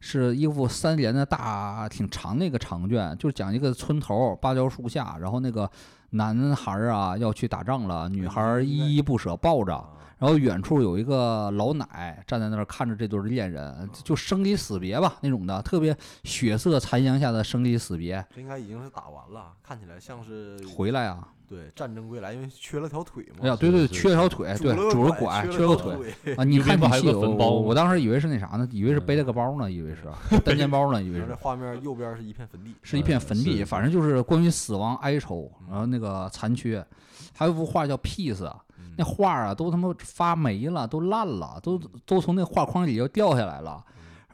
[0.00, 5.70] 是一幅三联的大挺长的一个长卷，就是讲一个村头芭蕉树下，然后那个
[6.14, 18.24] 男孩儿啊要去打仗了，女孩儿依依不舍抱着，啊，然后远处有一个老奶站在那儿看着这对恋人，就生离死别吧那种的，特别血色残阳下的生离死别。
[18.32, 21.26] 这应该已经是打完了，看起来像是回来啊！
[21.48, 23.40] 对战争归来，因为缺了条腿嘛。
[23.42, 26.34] 哎呀，对对，是缺条腿，对，拄拄着拐，缺了个腿。
[26.36, 30.02] 啊，你看挺细，我个坟包我我当时以为是那啥呢，以为是背了个包呢，以为是
[30.44, 36.84] 单肩包呢，以为是这画面右边是一片坟地，是一片嗯坟地，反正就是关于死亡哀愁，然后那个残缺，
[37.32, 38.44] 还有一幅画叫 Peace，
[38.78, 43.84] 嗯那画啊都他妈发霉了，都烂了，都都从那画框里要掉下来了。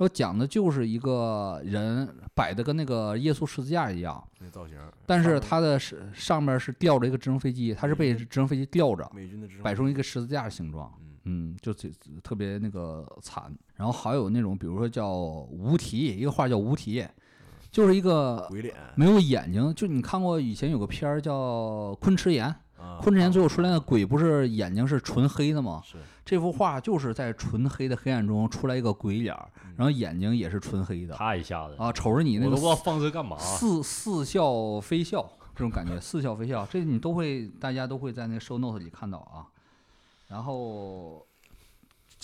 [0.01, 4.79] 说讲的就是一个人摆的跟那个耶稣十字架一样，那造型。
[5.05, 10.91] 但是他的是上面是吊着一个直升飞机，他是被直升飞机吊着，美军的直升摆成一个十字架的形状。
[11.01, 11.91] 嗯嗯，就这
[12.23, 13.55] 特别那个惨。
[13.77, 17.07] 然后还有那种，比如说叫无题，一个画叫无题，
[17.71, 19.71] 就是一个鬼脸，没有眼睛。
[19.75, 22.49] 就你看过以前有个片儿叫《昆池岩》，
[22.83, 25.83] 啊昆池岩最后出来的鬼不是眼睛是纯黑的吗？
[25.85, 25.99] 是
[26.31, 33.37] 这幅画就是在纯黑的黑暗中出来一个鬼脸儿，然后眼睛也是纯黑的他一下子，啊，瞅着你那个我都不知道放这干嘛。
[33.37, 39.43] 似似笑非笑这种感觉，似笑非笑，这你都会，大家都会在那个 show note 里看到啊。
[40.29, 41.27] 然后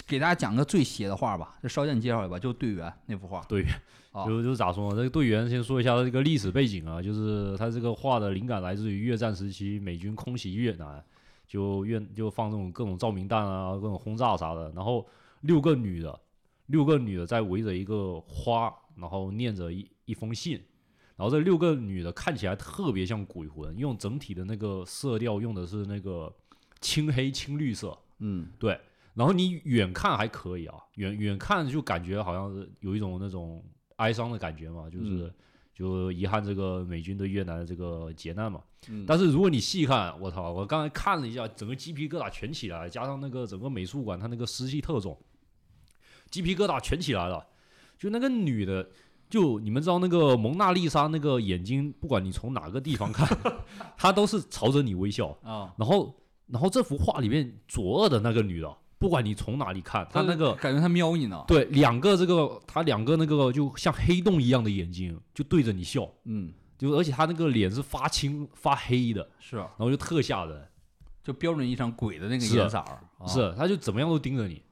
[0.07, 3.75] 给大家讲个最邪的画吧，这稍简介绍一下吧，就队员那幅画队员
[4.13, 4.97] 啊，就就是咋说呢？
[4.99, 11.05] 这个队员先说一下他这个历史背景啊，就是他这个画的灵感来自于越战时期美军空袭越南，
[11.57, 15.07] 就越就放这种各种照明弹啊、各种轰炸啥的，然后
[15.41, 16.21] 六个女的，
[16.67, 20.63] 六个女的在围着一个花，然后念着一一封信，
[21.17, 26.31] 然后这六个女的看起来特别像鬼魂，用整体的那个色调用的是那个
[26.83, 28.49] 青黑青绿色，嗯。
[28.59, 28.79] 对，
[29.15, 33.65] 然后你远看还可以啊，远远看就感觉好像是有一种那种
[33.97, 35.35] 哀伤的感觉嘛，就是、嗯。
[35.75, 38.63] 就遗憾这个美军对越南的这个劫难嘛。
[38.89, 45.19] 嗯但是如果你细看，我操，我刚才看了一下，整个鸡皮疙瘩全起来，加上那个整个美术馆它那个湿气特重，
[46.31, 47.45] 鸡皮疙瘩全起来了。
[47.99, 48.87] 就那个女的，
[49.29, 53.27] 就你们知道那个蒙娜丽莎那个眼睛，不管你从哪个地方看，
[53.97, 55.29] 她都是朝着你微笑。
[55.43, 56.15] 啊，然后，
[56.47, 70.69] 然后这幅画里面左二的那个女的，不管你从哪里看，她那个感觉他瞄你呢，对两个这个，她两个那个就像黑洞一样的眼睛，就对着你笑，嗯，就而且他那个脸是发青发黑的，是，然后就特吓人，
[71.23, 72.57] 就标准意义上鬼的那个是。
[72.57, 73.27] 颜色儿，啊。
[73.27, 74.63] 是，他就怎么样都盯着你。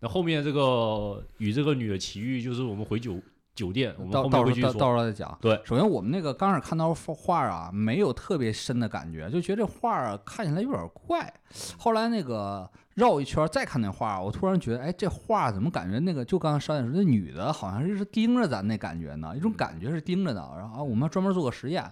[0.00, 3.20] 那后面这个与这个女的奇遇，就是我们回酒
[3.58, 4.92] 酒店，我们到后面到时候到到。
[4.92, 5.36] 时候再讲。
[5.40, 11.32] 对首先我们那个刚开始看到画画啊，没有特别深的感觉，就觉得这画儿啊看起来有点怪。
[11.76, 20.40] 后来那个绕一圈儿再看那画儿，我突然觉得，哎，这画儿怎么感觉那个就刚才商演说，那女的好像是盯着咱那感觉呢，一种感觉是盯着的。
[20.56, 21.84] 然后啊，我们专门做个实验，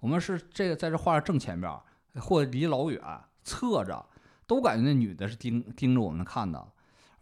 [0.00, 1.80] 我们是这个在这画儿正前边儿，
[2.20, 3.00] 或者离老远
[3.44, 4.02] 侧着，
[4.46, 6.66] 都感觉那女的是盯盯着我们看的。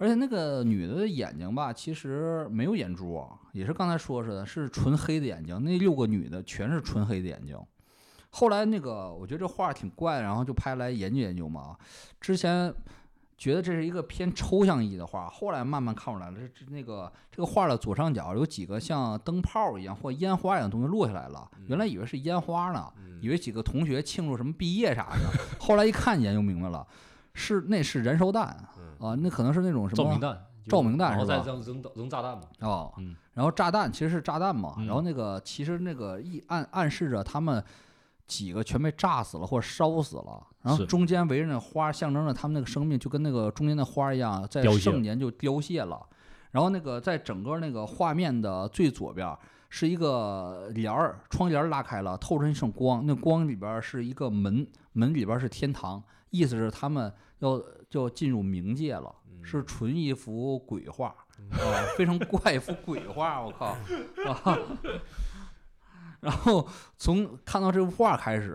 [0.01, 5.63] 而且那个女的的眼睛吧，其实没有眼珠，也是刚才说似的，是纯黑的眼睛。
[5.63, 7.55] 那六个女的全是纯黑的眼睛。
[8.31, 11.77] 后来那个我觉得这画挺怪，然后就拍来研究研究嘛。
[12.19, 12.73] 之前
[13.37, 26.87] 觉得这是一个偏抽象意义的画，后来慢慢看出来了，这这那个这个画的左上角有几个像灯泡一样或烟花一样的东西落下来了，原来以为是烟花呢，以为几个同学庆祝什么毕业啥的，后来一看研究明白了，
[27.35, 28.57] 是那是燃烧弹
[29.01, 32.43] 啊，那可能是那种什么照明弹，照明弹然后再是吧这样扔扔炸弹嘛。
[32.61, 37.63] 哦，嗯然后炸弹其实是炸弹嘛，嗯然后那个其实那个一暗暗示着他们
[38.27, 45.99] 几个全被炸死了或者烧死了，然后中间围着那花，象征着他们那个生命就跟那个中间的花一样，在盛年就凋谢了。
[46.51, 49.35] 然后那个在整个那个画面的最左边
[49.69, 61.09] 是一个帘儿，窗帘拉开了，透出一束光，那光里边是一个门，门里边是天堂，意思是他们要就进入冥界了，是纯一幅鬼画，
[61.51, 61.59] 啊，
[61.99, 63.77] 非常怪一幅鬼画，我靠
[64.31, 64.59] 啊！
[66.21, 68.53] 然后从看到这幅画开始，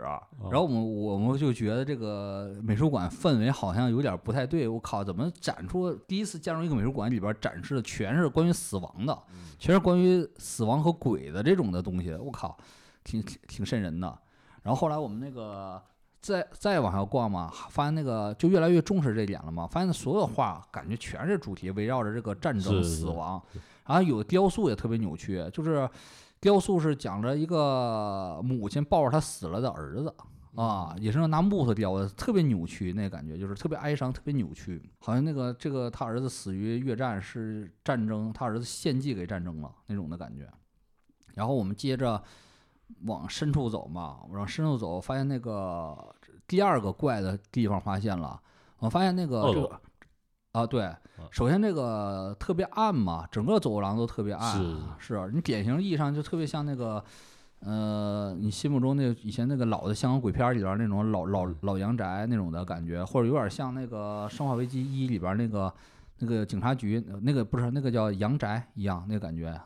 [0.51, 4.67] 然后我们我们就觉得这个美术馆氛围好像有点不太对。
[4.67, 9.23] 我靠，怎么展出第一次进入一个美术馆里边展示的全是关于死亡的，
[9.57, 12.13] 全是关于死亡和鬼的这种的东西？
[12.13, 12.55] 我靠，
[13.03, 14.15] 挺挺挺瘆人的。
[14.61, 15.81] 然后后来我们那个
[16.25, 23.39] 再再往下逛嘛，发现那个就越来越重视这一点了嘛，发现所有画感觉全是主题围绕着这个战争、死亡，
[23.85, 25.87] 然后有雕塑也特别扭曲，就是
[26.41, 30.11] 雕塑是讲着一个母亲抱着他死了的儿子。
[30.55, 40.49] 啊，也是拿木头雕的，特别扭曲，那感觉就是特别哀伤，特别扭曲，好像那个这个他儿子死于越战是战争，他儿子献祭给战争了那种的感觉。
[41.33, 42.23] 然后我们接着
[43.05, 45.95] 往深处走嘛，往深处走，发现那个
[46.47, 48.39] 第二个怪的地方发现了，
[48.79, 49.81] 我发现那个这个
[50.51, 50.93] 啊，对，
[51.31, 54.59] 首先这个特别暗嘛，整个走廊都特别暗，
[54.99, 57.03] 是是你典型意义上就特别像那个。
[57.61, 65.73] 呃，你心目中那以前那个老的香港鬼片里边那种老老老洋宅那种的感觉，或者有点像那个《生化危机一》里边那个
[66.19, 69.59] 那个警察局那个不是那个叫洋宅一样那个感觉。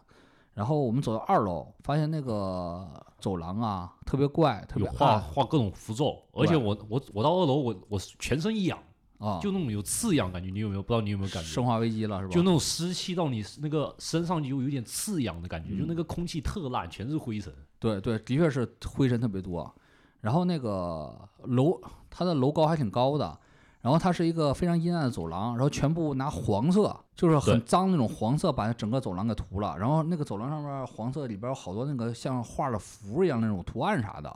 [0.53, 2.87] 然后我们走到二楼，发现那个
[3.19, 8.77] 走廊啊特别怪，特有别暗画画各种符咒，而且我我我到二楼，我我全身一痒，
[9.19, 10.81] 啊，就那种有刺痒感觉，你有没有？
[10.83, 11.49] 不知道你有没有感觉？
[11.49, 12.33] 生化危机了是吧？
[12.33, 17.53] 就那种湿气到你那个身上就有点刺痒的感觉，就嗯那个空气特烂，全是灰尘。
[17.79, 19.73] 对对，的确是灰尘特别多。
[20.19, 21.79] 然后那个楼，
[22.09, 23.39] 它的楼高还挺高的，
[23.81, 29.77] 然后它是一个非常阴暗的走廊，然后全部拿黄色，就是很脏那种黄色，把整个走廊给涂了。
[29.77, 34.33] 然后那个走廊上面黄色里边有好多那个像画的符一样那种图案啥的。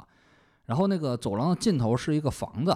[0.65, 2.73] 然后那个走廊的尽头是一个房子，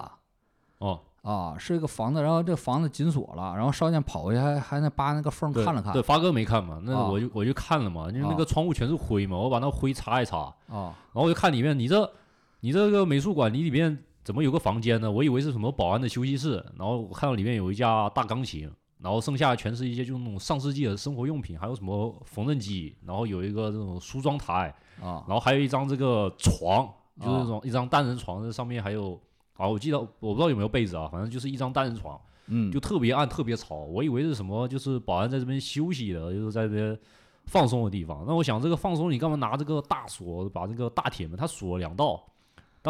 [0.79, 12.11] 哦，啊，是一个房子，然后这个房子紧锁了，然后少剑跑过去还还那扒那个缝看了看对，发哥没看嘛，那啊我就我就看了嘛，因为那啊个窗户全是灰嘛，我把那灰擦一擦，啊然后我就看里面，你这
[12.59, 13.97] 你这个美术馆，你里面
[14.27, 15.09] 怎么有个房间呢？
[15.09, 18.69] 我以为是什么保安的休息室，然后我看到里面有一架大钢琴，
[18.99, 26.85] 然后剩下全是一些就是那种上世纪的生活用品，还有什么缝纫机，然后有一个这种梳妆台，啊然后还有一张这个床，
[27.21, 29.17] 就是啊那种一张单人床，这上面还有
[29.55, 33.75] 啊，我记得我不知道有没有被子啊，反正就是一张单人床，嗯，就特别暗，特别吵。
[33.77, 36.99] 我以为是什么，就是保安在这边休息的，就是在这边
[37.45, 38.25] 放松的地方。
[38.27, 42.21] 那我想，这个放松，你干嘛拿这个大锁把这个大铁门，它锁了两道，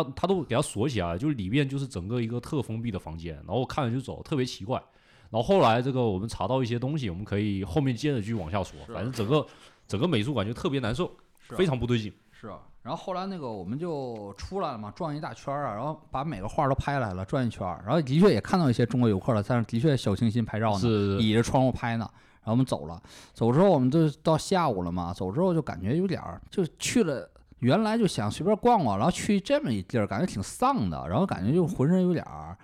[0.04, 3.36] 它它都给它锁起来，就是里面就是整个一个特封闭的房间。
[3.38, 4.82] 然后我看了就走，特别奇怪。
[5.30, 8.80] 然后后来这个我们查到一些东西，我们可以后面接着继续往下说。
[8.93, 9.45] 反正整个
[9.88, 11.12] 整个美术馆就特别难受，
[11.50, 12.14] 非常不对劲。
[12.32, 22.10] 是啊，然后后来那个我们就出来了嘛，转一大圈儿啊，然后把每个画都拍来了，转一圈儿，然后的确也看到一些中国游客了，但是的确小清新拍照呢，是是倚着窗户拍呢。
[22.39, 23.02] 然后我们走了，
[23.34, 27.30] 走之后我们就到下午了嘛，走之后就感觉有点儿，就去了。
[27.60, 32.58] 原来就想随便逛逛，然后去这么一地儿，感觉挺丧的，然后感觉就浑身有点儿，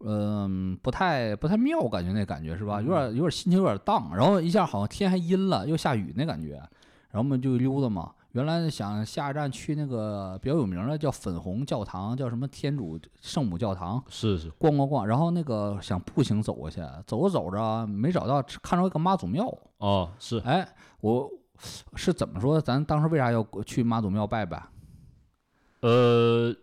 [0.00, 2.80] 嗯、不太不太妙，感觉那感觉是吧？
[2.80, 6.54] 有点有点心情有点荡，然后一下好像天还阴了，又下雨那感觉，
[7.10, 8.12] 然后我们就溜达嘛。
[8.32, 20.68] 原来想下一站去那个比较有名的叫粉红教堂，叫什么天主圣母教堂，是是，逛逛逛，然后那个想步行走过去，走着走着没找到，看着一个妈祖庙，哦是，哎，
[21.00, 21.30] 我
[21.94, 22.60] 是怎么说？
[22.60, 24.62] 咱当时为啥要去妈祖庙拜拜？
[25.80, 26.54] 呃，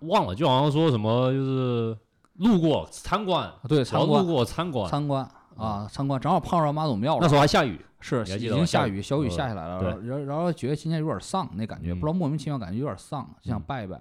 [0.00, 1.98] 忘了，就好像说什么就是
[2.34, 7.20] 路过参观，对，只要路过参观，参观啊，参观，正好碰上妈祖庙了。
[7.22, 14.00] 那时候还下雨，是已经下雨，小雨呃下下来了，然后然后觉得今天有点丧那感觉，不知道嗯莫名其妙感觉有点丧，就想嗯拜一拜。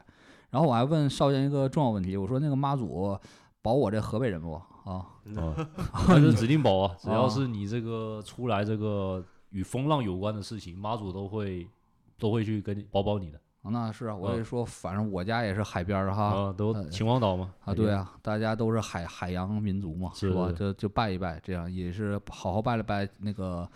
[0.49, 3.17] 然后我还问少剑一个重要问题，我说那个妈祖
[3.61, 4.61] 保我这河北人不啊？
[4.85, 5.05] 啊，
[6.07, 11.67] 那是指定保啊， 只要啊是你这个出来这个与风浪有关的事情，妈祖都会
[12.17, 13.39] 都会去跟你保保你的
[13.69, 16.23] 那是啊，我嗯也说，反正我家也是海边儿哈。
[16.23, 20.15] 啊，都呃秦皇岛嘛啊，对，啊，大家都是海海洋民族嘛，吧？
[20.15, 23.69] 是吧就就拜一拜，这样也是好好拜了拜那个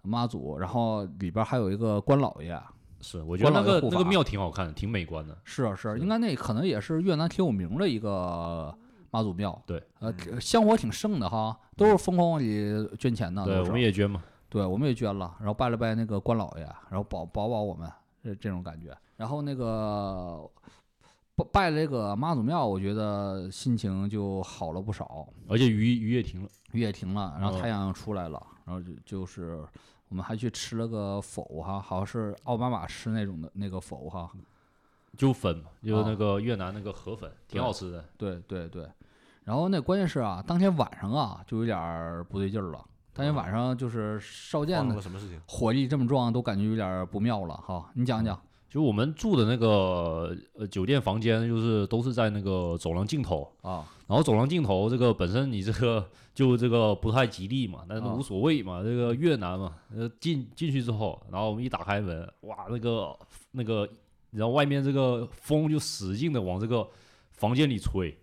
[0.00, 2.58] 妈祖，然后里边还有一个关老爷，
[3.02, 8.74] 是我觉得那个那个庙挺好看的，挺美观的，是啊是啊，应该那可能也是越南挺有名的一个
[9.10, 17.90] 妈祖庙，对，呃，香火挺盛的哈，都是疯狂往里捐钱的，对，我们也捐嘛，对，我们也捐了，然后拜了拜那个关老爷，然后保保保我们，
[18.22, 18.96] 这这种感觉。
[19.16, 20.48] 然后那个
[21.36, 29.64] 拜拜了这个妈祖庙，我觉得心情就好了不少，而且雨雨也停了，雨也停了，然后嗯太阳又出来了，然后就就是
[30.08, 34.30] 我们还去吃了个否哈，好像是奥巴马吃那种的那个否哈，
[35.16, 38.88] 就粉嘛，就那个越南那个河粉，挺好吃的，对对对。
[39.44, 42.84] 然后那关键是啊，当天晚上啊就有点儿不对劲儿了，
[43.18, 45.40] 当天晚上就是少见的什么事情？
[45.48, 47.90] 火力这么壮，都感觉有点不妙了哈。
[47.94, 48.40] 你讲讲。
[48.70, 63.18] 就我们住的那个呃酒店房间，就是都是在那个走廊尽头，啊，然后走廊尽头这个本身你这个就这个不太吉利嘛，但是啊无所谓嘛，这个越南嘛，呃进进去之后，然后我们一打开门，哇，那个
[63.50, 63.88] 那个，
[64.30, 66.88] 然后外面这个风就使劲的往这个
[67.32, 68.16] 房间里吹，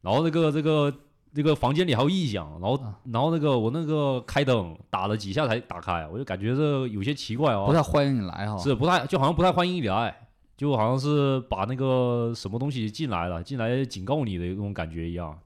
[0.00, 0.90] 然后这个这个
[1.32, 8.58] 这个房间里还有异响，然后、啊然后那个我那个开灯打了几下才打开，我就感觉这有些奇怪哦，不太欢迎你来哈。
[8.58, 15.38] 是不太，就好像不太欢迎你来，就好像是把那个什么东西进来了，进来警告你的那种感觉一样。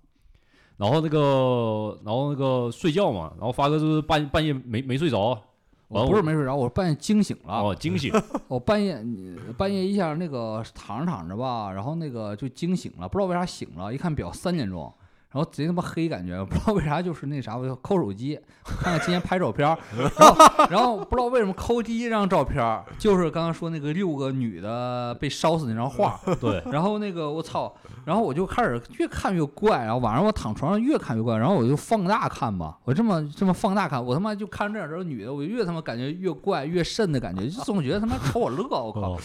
[0.77, 5.41] 然后那个，然后那个睡觉嘛，然后发哥就是半半夜没没睡着，
[5.87, 7.55] 我不是没睡着，我半夜惊醒了。
[7.61, 8.13] 哦，惊醒，
[8.49, 9.01] 我半夜
[9.57, 14.93] 半夜一下那个躺着躺着吧，然后那个就惊醒了，不知道为啥醒了，一看表三点钟，
[15.35, 19.77] 然后贼他妈黑感觉， 不知道为啥就是那啥，我就抠手机，看看今天拍照片儿，
[20.17, 27.75] 然后然后不知道为什么抠第一张照片儿就是刚刚说那个六个女的被烧死那张画，对，然后那个我操，
[28.05, 39.21] 然后我就开始越看越怪，然后晚上我躺床上越看越怪，然后我就放大看吧，我这么这么放大看，我他妈就看这样这个女的，我越他妈感觉越怪越瘆的感觉，就总觉得他妈瞅我乐，我靠哦，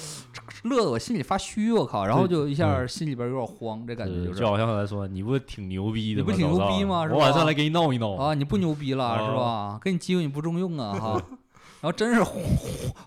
[0.64, 6.26] 乐得我心里发虚，我靠，然后就一下嗯心里边有点慌，这感觉就是就好像来说，你不挺牛逼的吗？
[6.28, 9.80] 你不挺牛逼吗是我晚吧上来给你闹一闹啊，你不牛逼了是哦吧？
[9.84, 11.24] 给你机会你不中用啊哈。
[11.82, 12.36] 然后真是慌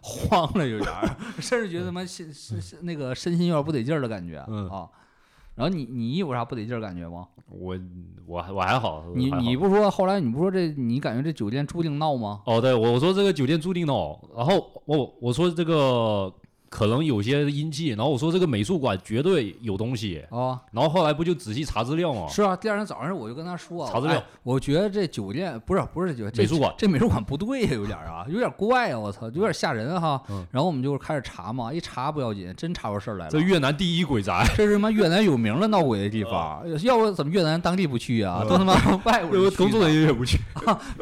[0.01, 4.89] 慌了有点儿，甚至觉得他妈心身身那个身心有点不得劲儿的感觉嗯啊。
[5.55, 7.27] 然后你你有啥不得劲儿感觉吗？
[7.51, 7.79] 我
[8.27, 12.41] 我还我还好，你你不说后来你不说这你感觉这酒店注定闹吗？
[12.47, 16.33] 哦，对，我我说这个酒店注定闹，然后我我说这个
[16.73, 22.27] 可能有些阴气，然后我说这个美术馆绝对有东西，啊，然后后来不就仔细查资料吗？
[22.31, 24.17] 是啊，第二天早上我就跟他说，查资料。
[24.19, 26.75] 哎我觉得这酒店不是不是酒店，这美术馆。
[26.79, 30.21] 这美术馆不对呀，有点啊， 有点怪啊，我操，有点吓人哈。
[30.31, 30.45] 嗯。
[30.51, 33.31] 然后我们就开始查嘛，一查不要紧，真查出事儿来了。
[33.31, 38.43] 这越南第一鬼宅， 这是他妈越南有名的闹鬼的地方， 要不怎么越南当地不去啊？
[38.49, 40.39] 都他妈外国人工作人员也不去。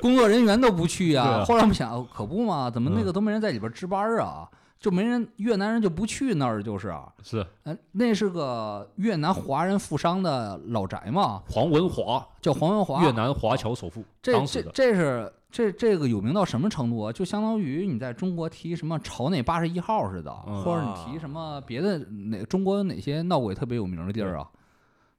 [0.02, 1.44] 工作人员都不去呀、啊。
[1.44, 3.04] 后来我们想，哦可不嘛，怎么那嗯。
[3.04, 4.48] 个都没人在里边值班啊？
[4.80, 7.46] 就没人越南人就不去那儿，就是啊，是。
[7.64, 13.02] 呃，那是个越南华人富商的老宅嘛，黄文华，叫黄文华。
[13.04, 17.12] 越南华侨首富，这这这是这这个有名到什么程度啊？
[17.12, 20.62] 就相当于你在中国提什么朝内八十一号似的，嗯。
[20.64, 24.48] 或者你提什么别的哪中国有哪些闹鬼特别有名的地儿啊？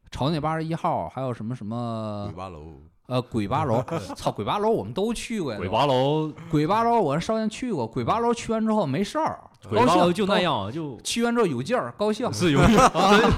[0.09, 2.25] 朝内八十一号，还有什么什么？
[2.25, 3.81] 鬼八楼，呃鬼八楼，
[4.17, 5.57] 操鬼八楼我们都去过呀。
[5.59, 9.39] 鬼八楼，鬼八楼我跟少年去过，鬼八楼去完之后没事儿，
[9.69, 10.39] 鬼八楼就那。
[10.41, 12.31] 样，就高去完之后有劲儿，高兴。
[12.33, 12.77] 是有真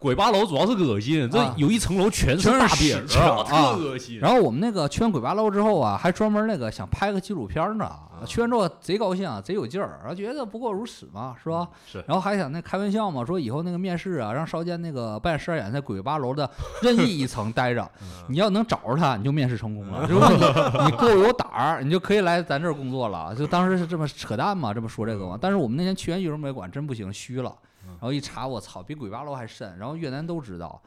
[0.00, 4.18] 鬼八楼主要是恶心，这啊有一层楼全是大屎便啊特恶心。
[4.18, 7.88] 然后我们那个去完鬼八楼之后啊，还专门那个想拍个纪录片儿呢。
[8.26, 11.68] 去完之后贼高兴，贼有劲儿，然后觉得不过如此嘛，是吧？
[11.86, 16.50] 是然后还想那开玩笑嘛，说以后那个面试啊，让少剑那个半夜十二点在鬼八楼的
[16.82, 17.88] 任意一层待着，
[18.26, 20.04] 你要能找着他，你就面试成功了。
[20.10, 20.36] 如果你
[20.86, 23.32] 你够有胆儿，你就可以来咱这儿工作了。
[23.36, 25.38] 就当时是这么扯淡嘛，这么说这个嘛。
[25.40, 27.54] 但是我们那天去完玉龙美馆真不行，虚了。
[27.86, 29.78] 然后一查，我操，比鬼八楼还深。
[29.78, 30.80] 然后越南都知道。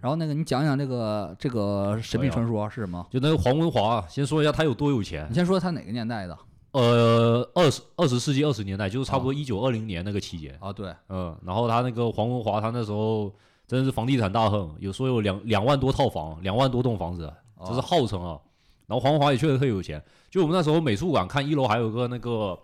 [0.00, 3.06] 然后那个你讲讲这个这个神秘传说是什么？
[3.10, 5.34] 就那个黄文华啊，先说一下他有多有钱你。
[5.34, 6.36] 先说他哪个年代的？
[6.72, 10.56] 呃，二十二十世纪二十年代，就是差不多一九二零年那个期间。
[10.60, 13.32] 啊，对，嗯，然后他那个黄文华，他那时候
[13.66, 17.32] 真的是房地产大亨，有说有两两万多套房，两万多栋房子，
[17.64, 18.38] 这是号称啊。
[18.86, 22.58] 然后黄文华也确实特有钱，就我们那时候美术馆看一楼还有个那个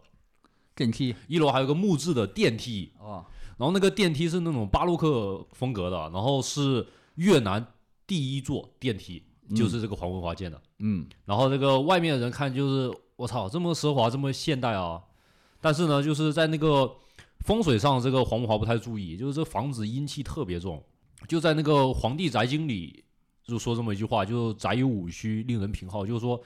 [0.75, 3.25] 电梯一楼还有个木质的电梯，啊，
[3.57, 7.65] 然后那个电梯是那种巴洛克风格的，然后是越南
[8.07, 9.23] 第一座电梯，
[9.55, 10.61] 就是这个黄文华建的。
[10.79, 15.03] 嗯，然后这个外面的人看就是我操，这么奢华，这么现代啊！
[15.61, 16.93] 但是呢，就是在那个
[17.41, 20.83] 风水上，这个黄文华不太注意，就是这房子阴气特别重。
[21.29, 23.03] 就在那个《黄帝宅经》里
[23.45, 26.39] 就说这么一句话，就宅有五虚，令人平好，就是说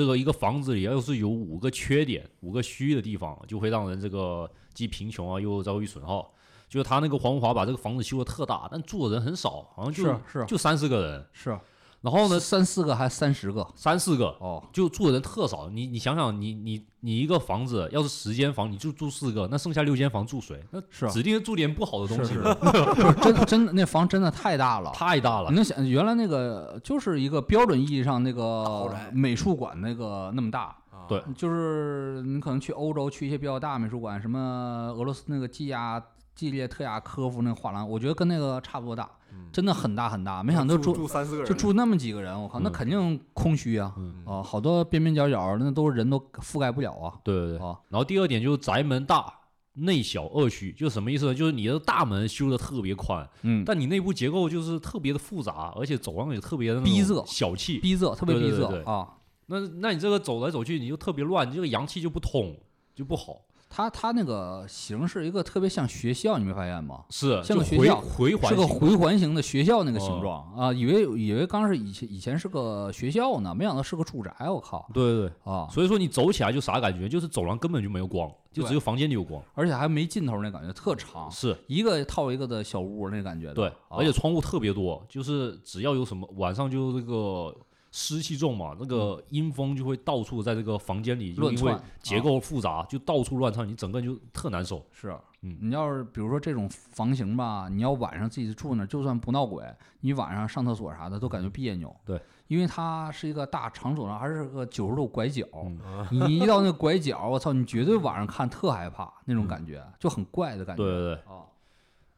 [0.00, 6.32] 这个一个房子里要是有五个缺点、五个虚的地方，就会让人这个既贫穷啊，又遭遇损耗。
[6.70, 11.26] 就是他那个黄华把这个房子修的特大，但住的人很少，好像就就三四个人。
[11.34, 11.60] 是。
[12.02, 13.66] 然后呢，三四个还三十个。
[13.76, 15.68] 三四个，哦，就住的人特少。
[15.68, 20.58] 你你想想，你你你一个房子要是十间房，你就住四个，那剩下六间房住谁？
[20.70, 22.34] 那是指定是住点不好的东西。
[23.22, 24.90] 真真的那房真的太大了。
[24.92, 25.50] 太大了。
[25.50, 25.56] 你。
[25.56, 31.22] 能想原来那个就是一个标准意义上那个美术馆那个那么大，啊对。
[31.36, 36.02] 就是你可能去欧洲去一些比较大美术馆，什么俄罗斯那个季亚
[36.34, 39.06] 季列特亚科夫那个画廊，我觉得跟那个差不多大，
[39.52, 40.42] 真的很大很大。
[40.42, 43.92] 没想到住住住三四个人，就住那么几个人，我靠，那嗯肯定空虚啊！
[43.96, 47.14] 嗯哦，好多边边角角那都是人都覆盖不了啊！
[47.24, 47.58] 对对对。
[47.58, 49.32] 哦，然后第二点就是宅门大，
[49.74, 51.34] 内小二虚，就是什么意思呢？
[51.34, 57.78] 就是你的大门修的特别宽，嗯，但你内部结构就是特别的复杂，而且走廊也特别的逼仄小气。
[57.78, 59.08] 逼仄，特别逼仄啊！
[59.46, 62.56] 那那你这个走来走去，你就特别乱，你这个阳气就不通，
[62.94, 63.40] 就不好。
[63.72, 67.04] 它它那个形是一个特别像学校，你没发现吗？
[67.08, 75.32] 是，像个学校回环形是个回环形的学校那个形哦状啊，以为以为刚是以前以前是个学校呢，没想到是个住宅，我靠对对对。
[75.44, 75.68] 啊！
[75.70, 77.08] 所以说你走起来就啥感觉？
[77.08, 79.40] 就是走廊根本就没有光，就只有房间里有光。
[79.54, 83.54] 而且还没尽头那感觉，特长，是一个套一个的小屋那感觉。
[83.54, 87.54] 对，啊而且窗户特别多，就是只要有什么晚上就这个
[87.92, 94.84] 湿气重嘛，那个阴风就会到处在这个房间里，因为乱窜结构复杂，就到处乱窜，你整个人就特难受。
[94.92, 99.64] 是，嗯你要是比如说这种房型吧，你要晚上自己住那，就算不闹鬼，
[100.00, 101.94] 你晚上上厕所啥的都感觉别扭。
[102.04, 110.84] 对，因为它是一个大长走廊，还是个九十度拐角，嗯你一到那拐角，我操，你绝对晚上看特害怕那种感觉，就很怪的感觉。
[110.84, 111.14] 对对对。
[111.14, 111.42] 啊，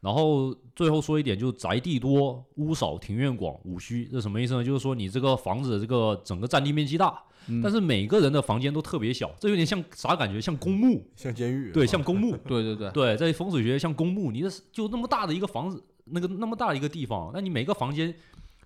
[0.02, 4.64] 然后最后说一点，就是宅地多、屋少、庭院广、五虚，这什么意思呢？
[4.64, 10.40] 就是说你这个房子这个整个占地面积大，嗯但是每个人的房间都特别小，这有点像啥感觉？
[10.40, 12.36] 像公墓，像监狱，对，啊像公墓。
[12.48, 18.12] 对对对，对，在风水学像公墓，你的就那么大的一个房子，那个那么大的一个地方，那你每个房间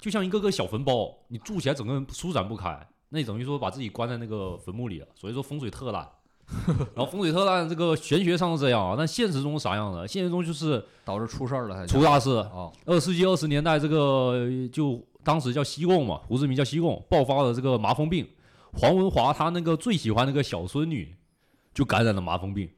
[0.00, 6.08] 就像一个个小坟包，你住起来整个人舒展不开，那你等于说把自己关在那个坟墓里了，所以说风水特烂。
[6.94, 10.06] 然后风水特烂，这个玄学上是这样啊，但现实中是啥样的？
[10.06, 12.36] 现实中就是导致出事儿了才出大事。
[12.36, 18.26] 啊，二世纪二十年代，这个就当时叫西贡嘛，胡志明叫西贡，爆发了这个麻风病。
[18.72, 21.16] 黄文华他那个最喜欢那个小孙女
[21.72, 22.68] 就感染了麻风病，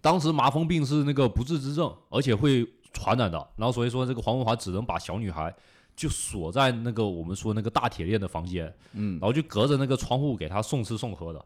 [0.00, 3.38] 当时麻风病是那个不治之症，而且会传染的。
[3.56, 5.54] 然后所以说这个黄文华只能把小女孩
[5.94, 11.42] 就锁在那个我们说那个大铁链的房间，嗯然后就隔着那个窗户给她送吃送喝的。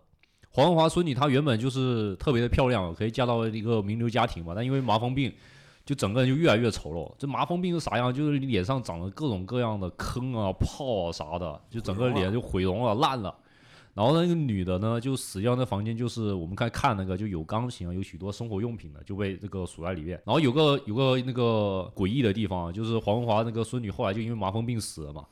[0.50, 5.32] 黄文华孙女她原本就是特别的漂亮，可以嫁到一个名流家庭嘛，但因为麻风病，
[5.84, 7.12] 就整个人就越来越丑陋。
[7.18, 8.12] 这麻风病是啥样？
[8.12, 13.34] 就是脸上长了各种各样的坑啊、泡啊啥的，就整个脸就毁容了、烂了。
[13.92, 20.20] 然后那个女的呢，就死掉那房间，就是我们看看那个就有钢琴啊，有许多生活用品的，就被这个锁在里面。
[20.26, 25.24] 然后有个有个那个诡异的地方，就是黄文华那个孙女后来就因为麻风病死了嘛，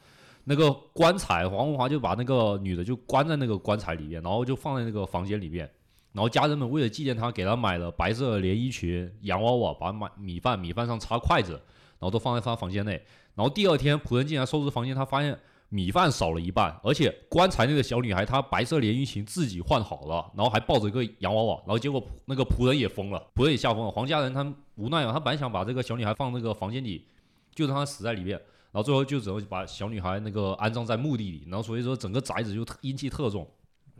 [0.44, 5.68] 那个棺材黄文华就把那个女的就关在那个棺材里面，然后就放在那个房间里面。
[6.12, 12.92] 然后家人们为了纪念她，给她买了白色的连衣裙、洋娃娃，把买米饭米饭上插筷子，然后都放在她房间内。
[13.34, 15.36] 然后第二天仆人进来收拾房间，他发现
[15.70, 23.90] 米饭少了一半，而且棺材内的小女孩她白色连衣裙自己换好了，然后还抱着一个洋娃娃，然后结果那个仆人也疯了，仆人也吓疯了。
[23.90, 27.08] 黄家人他无奈啊，他本来想把这个小女孩放那个房间里，
[27.52, 28.40] 就让她死在里面，
[28.74, 33.48] 然后最后就只能把小女孩那个安葬在墓地里，然后所以说整个宅子就阴气特重。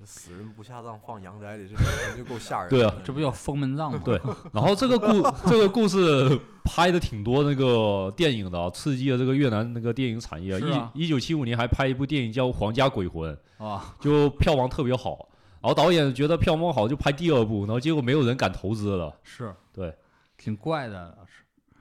[0.05, 2.77] 死人不下葬放阳宅里，这本身就够吓人的。
[2.77, 4.03] 对啊这不叫封门葬吗？
[4.05, 4.21] 对，
[4.53, 10.59] 然后这个故 这个故事拍的挺多那个电影的啊，刺激了这个越南那个电影产业。
[10.59, 13.33] 啊一一九七五年还拍一部电影叫《皇家鬼魂》，
[13.65, 15.29] 啊，就票房特别好。
[15.61, 19.17] 然后导演觉得票房好就拍第二部，然后结果没有人敢投资了。
[19.23, 19.95] 是对
[20.37, 21.24] 挺怪的，是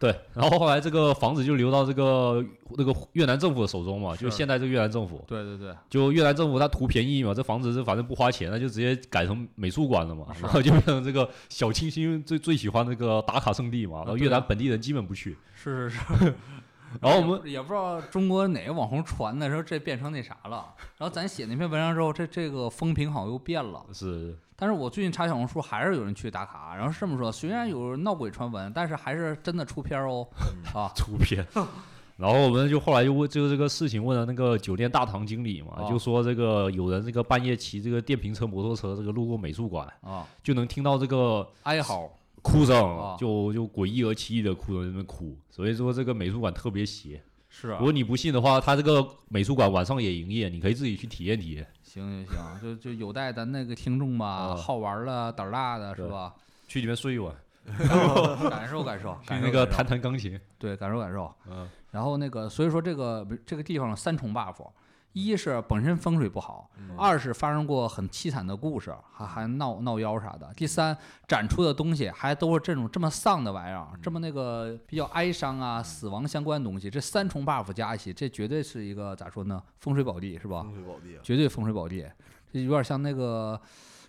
[0.04, 2.44] 对，然后后来这个房子就流到这个
[2.76, 15.38] 那个越南政府的手中嘛，就现在这个越南政府，对对对，就越南政府他图便宜嘛，这房子是反正不花钱，那就直接改成美术馆了嘛，然后就变成这个小清新最最喜欢那个打卡圣地嘛，然后越南本地人基本不去。
[15.56, 16.34] 是是是。
[17.02, 20.74] 然后我们也不知道中国哪个网红传的，说这变成那啥了。
[20.98, 23.84] 然后咱写那篇文章之后，这这个风评好像又变了。
[23.92, 26.76] 是但是我最近查小红书，还是有人去打卡。
[26.76, 30.28] 然后是这么说，虽然有闹鬼传闻，但是还是真的出片哦。
[30.74, 31.46] 啊，出片。
[32.16, 42.08] 然后我们就后来就问，就这个事情问了那个酒店大堂经理嘛，哦就说这个有人这个半夜骑这个电瓶车、摩托车，这个路过美术馆，啊，就能听到这个哀嚎
[42.44, 45.36] 哭声，啊就就诡异而凄异的哭声在那边哭。
[45.50, 47.20] 所以说这个美术馆特别邪。
[47.50, 51.66] 是啊如果你不信的话，他这个美术馆晚上也营业，你可以自己去体验体验。
[51.84, 56.34] 行行行，就就有待咱那个听众吧，啊好玩了胆儿大的是吧？
[56.68, 57.34] 去里面睡一晚，
[58.50, 60.40] 感受感受， 去感受那个弹弹钢琴。
[60.58, 61.32] 对，感受感受。
[61.50, 64.56] 嗯，然后那个，所以说这个这个地方三重 buff，
[65.14, 70.52] 一是本身风水不好，二是发生过很凄惨的故事，还还闹闹妖啥的。
[70.56, 70.98] 第三，
[71.28, 79.62] 展出的东西还都是这种这么丧的玩意儿，这么那个比较哀伤啊、死亡相关的东西，这三重 buff 加一起，这绝对是一个咋说呢？
[79.80, 80.64] 风水宝地是吧？
[80.64, 82.06] 风水宝地啊，绝对风水宝地，
[82.52, 83.60] 这有点像那个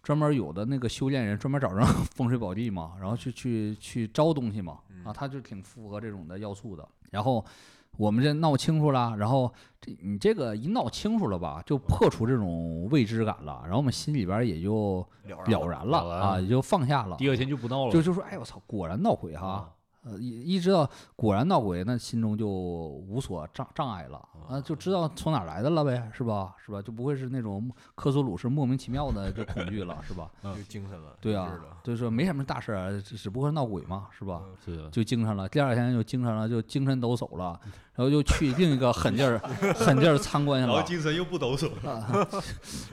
[0.03, 1.87] 专门有的那个修炼人专门找人
[2.17, 6.89] 风水宝地嘛，然后去去去招东西嘛，啊，他就挺符合这种的要素的。
[7.11, 7.45] 然后
[7.97, 17.17] 我们这闹清楚了，然后这你这个一闹清楚了吧，就破除这种未知感了，然后我们心里边也就了了然了了然啊，也就放下了。
[17.17, 17.93] 第二天就不闹了。
[17.93, 19.71] 就就说，哎我操，果然闹鬼哈啊！
[20.07, 20.87] 呃，一一知道
[21.17, 26.55] 果然闹鬼，那心中就无所障障碍了啊，就知道从哪来的了呗，是吧？
[26.63, 26.83] 是吧？
[26.83, 30.31] 就不会是那种科索鲁是莫名其妙的就恐惧了，是吧？
[30.55, 31.17] 就精神了。
[31.23, 34.43] 对啊，就是说没什么大事儿，只只不过是闹鬼嘛，是吧？
[34.63, 37.59] 是，就精神了，第二天就精神了，就精神抖擞了，
[37.97, 39.39] 然后又去另一个狠劲儿
[39.75, 41.71] 狠劲儿参观去了，精神又不抖擞。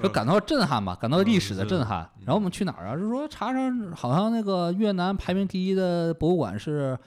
[0.01, 2.07] 就感到震撼吧，感到历史的震撼。
[2.19, 2.95] 然后我们去哪儿啊？
[2.95, 3.59] 是说查查，
[3.95, 6.97] 好像那个越南排名第一的博物馆是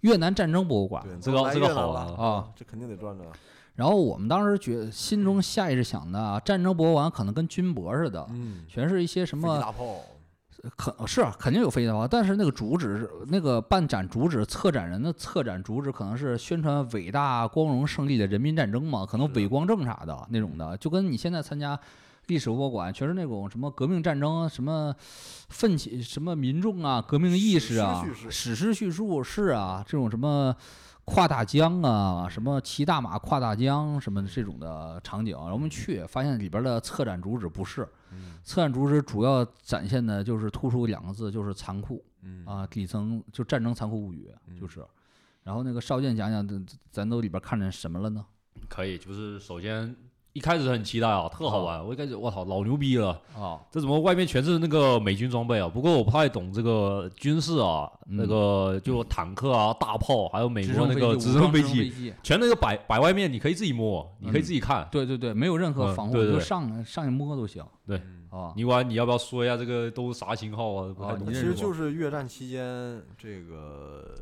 [0.00, 1.02] 越南战争博物馆。
[1.04, 3.28] 对，这个这个好啊啊，这肯定得转转。
[3.76, 9.74] 然后我们当时觉心中下意识想的啊，战争博物馆可能跟军博似的，嗯，全是一些什什么
[10.64, 21.78] 大炮，可是肯定有飞机大炮，但是那个主旨是那个办展主旨，策展人的策展主旨可能是宣传伟大光荣胜利的人民战争嘛，可能伪光正啥的那种的，就跟你现在参加
[22.26, 24.94] 历史博物馆，全是那种什么革命战争什么
[25.48, 30.54] 奋起什么民众啊，革命意识啊史诗叙，事史诗叙述是啊，这种什么。
[31.06, 44.84] 跨大江啊，什么骑大马跨大江，什么这种的场景，然后我们去发现里边的策展主旨不是，嗯策展主旨主要展现的就是突出两个字，就是残酷嗯啊，底层就战争残酷物语，就是。
[45.42, 48.24] 然后那个少剑讲讲，咱咱都里边看见什么了呢？
[48.68, 49.94] 可以，就是首先
[50.34, 51.86] 一开始很期待啊，特好玩。
[51.86, 55.68] 我一开始我操，老牛逼了，啊，这怎么外面全是那个美军装备啊？
[55.68, 64.88] 不过我不太懂这个军事啊，那个就坦克啊、大炮，还有美国那个直升飞机，机，全那个摆摆外面，你可以自己摸，你可以自己看。
[64.90, 66.32] 对对对，没有任何嗯防护，对对。
[66.32, 67.64] 对就上上去摸都行。
[67.86, 67.96] 对。
[67.98, 70.92] 嗯啊，你管你要不要说一下这个都啥型号啊？
[70.92, 71.28] 不太懂。
[71.28, 74.12] 其实就是越战期间这个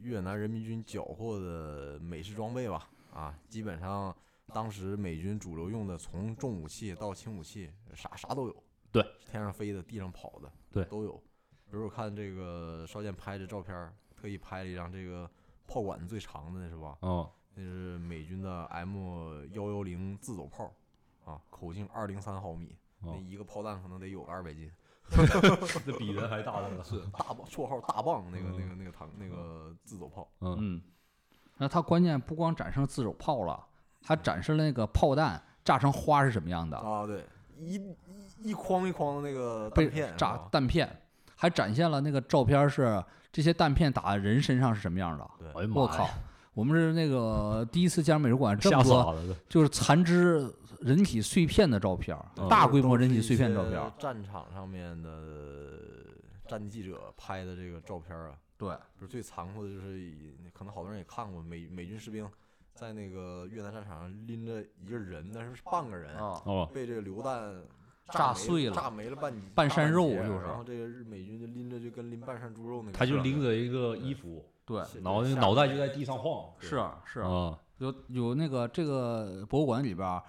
[0.00, 4.16] 越南人民军缴获的美式装备吧，啊，基本上
[4.50, 8.64] 当时美军主流用的，从重武器到轻武器，啥啥都有。
[8.92, 11.12] 对，天上飞的，地上跑的，对都有。
[11.70, 15.30] 比如我看这个少剑拍的照片儿，特意拍了一张这个
[15.66, 16.98] 炮管最长的，是吧？
[17.00, 20.74] 哦，那是美军的 M 幺幺零自走炮，
[21.24, 24.70] 啊，口径二零三毫米，那哦一个炮弹可能得有个二百斤。
[25.84, 30.82] 这比人还大的是大棒，绰号大棒，那个那个那个膛那个自走炮，嗯，嗯，
[31.56, 33.66] 那它关键不光展示自走炮了，
[34.04, 37.24] 还展示了那个炮弹炸成花是什么样的，啊，对，
[37.58, 41.00] 一一一筐一筐的那个被弹片，炸弹片，
[41.36, 45.30] 还展现了那个照片是这些弹片打在人身上是什么样的。
[45.38, 46.08] 对哎呀妈我靠！
[46.52, 53.80] 我们是那个第一次见美术馆这吓么多，就是残肢人体碎片的照片大规模人体碎片照片。
[53.98, 55.10] 战场上面的
[56.48, 60.10] 战地记者拍的这个照片啊，对，不是最残酷的，就是
[60.52, 62.28] 可能好多人也看过美美军士兵
[62.80, 67.62] 在那个越南战场上拎着一个人，那是是半个人，啊，哦，被这个榴弹没
[68.12, 80.22] 炸碎了炸没了半半大山肉截就是然后这个日美军就拎着就跟拎半山猪肉那个，他就拎着一个衣服，对，是然后那个脑袋就在地上晃，是啊是，啊，有有那个这个博物馆里边儿，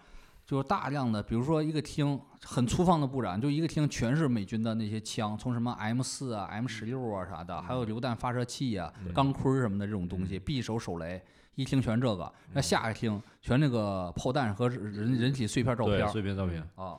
[0.45, 11.21] 就是大量的，比如说一个厅很粗放的布展，就一个厅全是美军的那些枪，从什么 M 四啊、M 十六啊啥的，还有榴弹发射器啊、嗯钢盔什么的这种东西，匕首、手雷，
[11.55, 12.31] 一听全这个。
[12.53, 16.61] 那下一听全那个炮弹和人人体碎片照片碎片照片。
[16.75, 16.97] 啊，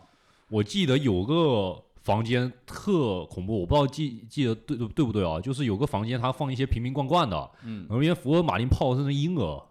[0.49, 5.41] 我记得有个房间特恐怖，我不知道记记得对对对不对啊？
[5.41, 9.63] 就是有个房间，它放一些瓶瓶罐罐的，嗯然后因为福尔马林炮是那婴儿，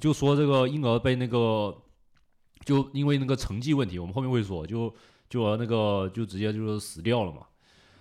[0.00, 1.76] 就说这个婴儿被那个
[2.64, 4.92] 就因为那个成绩问题，我们后面会说，就
[5.28, 7.42] 就那个就直接就是死掉了嘛。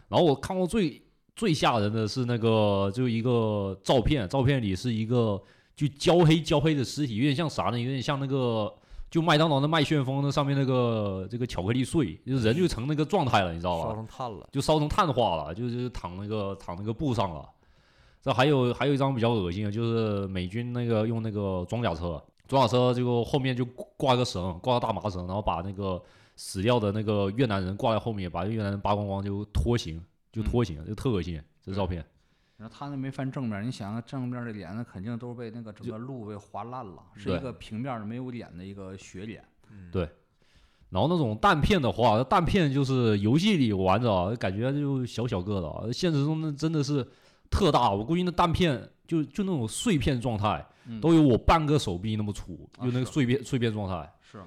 [0.07, 1.01] 然后我看过最
[1.35, 5.41] 最吓人的是那个就一个照片，照片里是一个
[5.75, 7.79] 就焦黑焦黑的尸体，有点像啥呢？
[7.79, 8.73] 有点像那个
[9.11, 13.89] 就麦当劳的麦旋风那上面那个这个巧克力碎，就人就成那个状态了，你知道吧？
[13.89, 17.49] 烧成炭了，就烧成碳化了，就是躺那个躺那个布上了。
[18.21, 23.63] 这还有还有一张比较恶心的，就是美军那个用那个装甲车，装甲车就后面就
[23.97, 26.01] 挂个绳，挂个大麻绳，然后把那个
[26.35, 30.01] 死掉的那个越南人挂在后面，把越南人扒光光就拖行，
[30.31, 31.39] 就拖行，就特恶心。
[31.63, 32.05] 这照片，
[32.57, 39.43] 然后他那没翻正面，你想想正面的脸，那肯定都是被那个整个路被划烂了，是一个平面的没有脸的一个血脸。
[39.71, 40.09] 嗯对
[40.89, 47.05] 然后那种弹片的话，弹片就是游戏里玩着啊，感觉就小小个的啊，现实中那真的是
[47.49, 47.91] 特大。
[47.91, 54.09] 我估计那弹片就就那种碎片状态，嗯都有我半个手臂那么粗，啊就那个碎片碎片状态。
[54.21, 54.37] 是，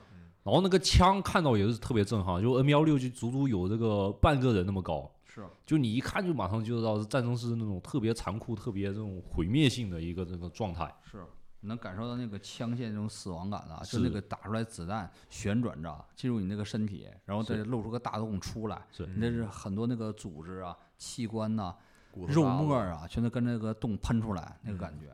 [0.42, 10.92] 然后那个枪看到也是特别震撼，就 M 幺六就足足有这个半个人那么高，是，就你一看就马上就知道是战争是那种特别残酷、特别这种毁灭性的一个这个状态。
[11.04, 11.24] 是，
[11.60, 19.06] 你能感受到那个枪械那种死亡感啊，就那个打出来子弹旋转着进入你那个身体，然后再露出个大洞出来，是。
[19.06, 21.72] 你这是很多那个组织啊、器官呐、
[22.14, 22.32] 肉骨头。
[22.42, 25.06] 渣子沫啊，全都跟那个洞喷出来那个感觉。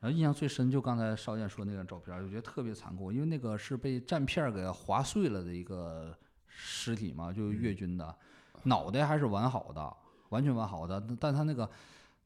[0.00, 6.12] 然后印象最深就刚才邵燕说那个照片，我觉得特别残酷，因为那个是被战片给划碎了的一个
[6.48, 8.12] 尸体嘛，就是越军的，
[8.64, 9.96] 脑袋还是完好的，
[10.28, 11.68] 完全完好的，但但他那个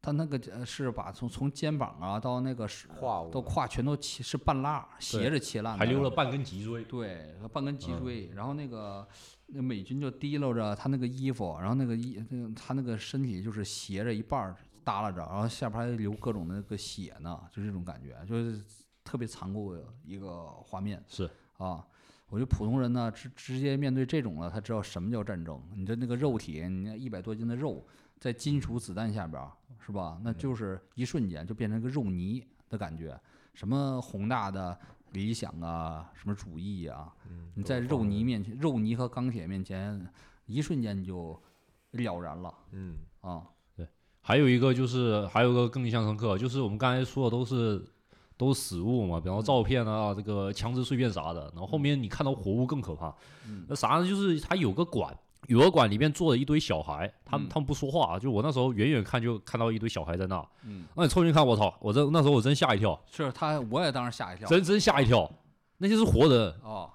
[0.03, 9.07] 他那个呃是把从从肩膀啊到那个是胯到胯全都切是半拉斜着切烂的，还留了半根脊椎，对，和半根脊嗯椎，然后那个
[9.47, 18.63] 那美军就提溜着他那个衣服，然后那个衣那个他那个身体就是斜着一半儿耷拉着，然后下边还流各种那个血呢，就这种感觉，就是
[19.03, 21.85] 特别残酷的一个画面是啊。
[22.29, 25.63] 我觉得普通人呢，直直接面对这种了，他知道什么叫战争。
[25.75, 27.87] 你的那个肉体，你那一百多斤的肉，
[28.19, 30.21] 在金属子弹下边儿，是吧？
[30.25, 33.19] 那就是一瞬间就变成一个肉泥的感觉。
[33.55, 34.79] 什么宏大的
[35.13, 40.05] 理想啊，什么主义啊，嗯你在肉泥面前，肉泥和钢铁面前，
[40.47, 41.41] 一瞬间你就
[41.93, 43.47] 了然了嗯啊！
[44.21, 47.87] 还有一个就是，还有一个更印象深刻，就是我们刚才说的都是
[48.37, 51.51] 都是死物嘛，比方说照片啊，这个枪支碎片啥的。
[51.55, 53.15] 然后后面你看到活物更可怕，
[53.49, 53.65] 嗯。
[53.69, 54.07] 那啥呢？
[54.07, 55.17] 就是它有个馆，
[55.47, 57.49] 有个馆里面坐了一堆小孩，他们嗯。
[57.49, 64.47] 他们不说话啊，就我那时候远远看就看到一堆小孩在那，嗯，那你凑近看，我操，我这那时候我真吓一跳，是他，我也当时吓一跳。
[64.49, 65.31] 真真吓一跳，
[65.79, 66.91] 那些是活人，哦，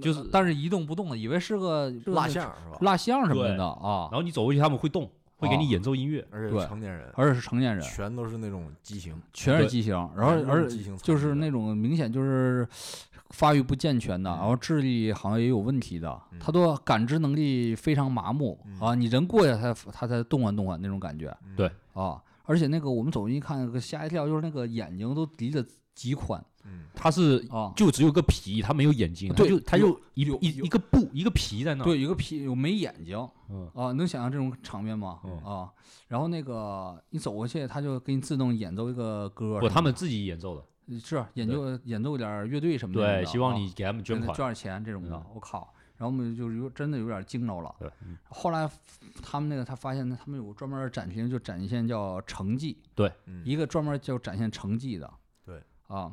[0.00, 2.78] 就是但是一动不动的，以为是个蜡像是吧？
[2.80, 4.08] 蜡像什么的啊。
[4.10, 5.10] 然，后你走过去他们会动，
[5.42, 12.66] 会给你哦演奏音乐，而且成年人，而且是成年人，全都是那种畸形，全是畸形，然后而畸形就是那种明显就是
[13.30, 25.64] 发育不健全的，嗯然后智力好像也有问题的，嗯他都感知能力非常麻木嗯啊，你人过去他他才动换动换那种感觉嗯对啊，而且那个我们走进一看，个吓一跳，就是那个眼睛都离得
[25.94, 31.84] 极宽嗯，它是啊，就只有个皮，它没有眼睛，对就它有就一一一个布一个皮在那儿。
[31.84, 33.16] 对，有个皮有没眼睛。
[33.48, 35.20] 嗯，啊，能想象这种场面吗？
[35.24, 35.38] 嗯。
[35.44, 35.70] 啊，
[36.08, 40.64] 然后那个你走过去，他就给你自动演奏一个歌不，他们自己演奏的。
[41.00, 44.26] 是演奏演奏点儿乐队什么的，对，希望啊你给他们捐款。
[44.28, 45.72] 捐捐点钱这种的嗯，我靠！
[45.96, 47.74] 然后我们就有真的有点惊着了。
[47.78, 48.18] 对，嗯。
[48.28, 48.68] 后来
[49.22, 53.10] 他们那个他发现他们有专门儿展厅，就展现叫成绩，对。
[53.44, 55.10] 一个专门儿叫展现成绩的。
[55.46, 55.62] 对。
[55.86, 56.12] 啊，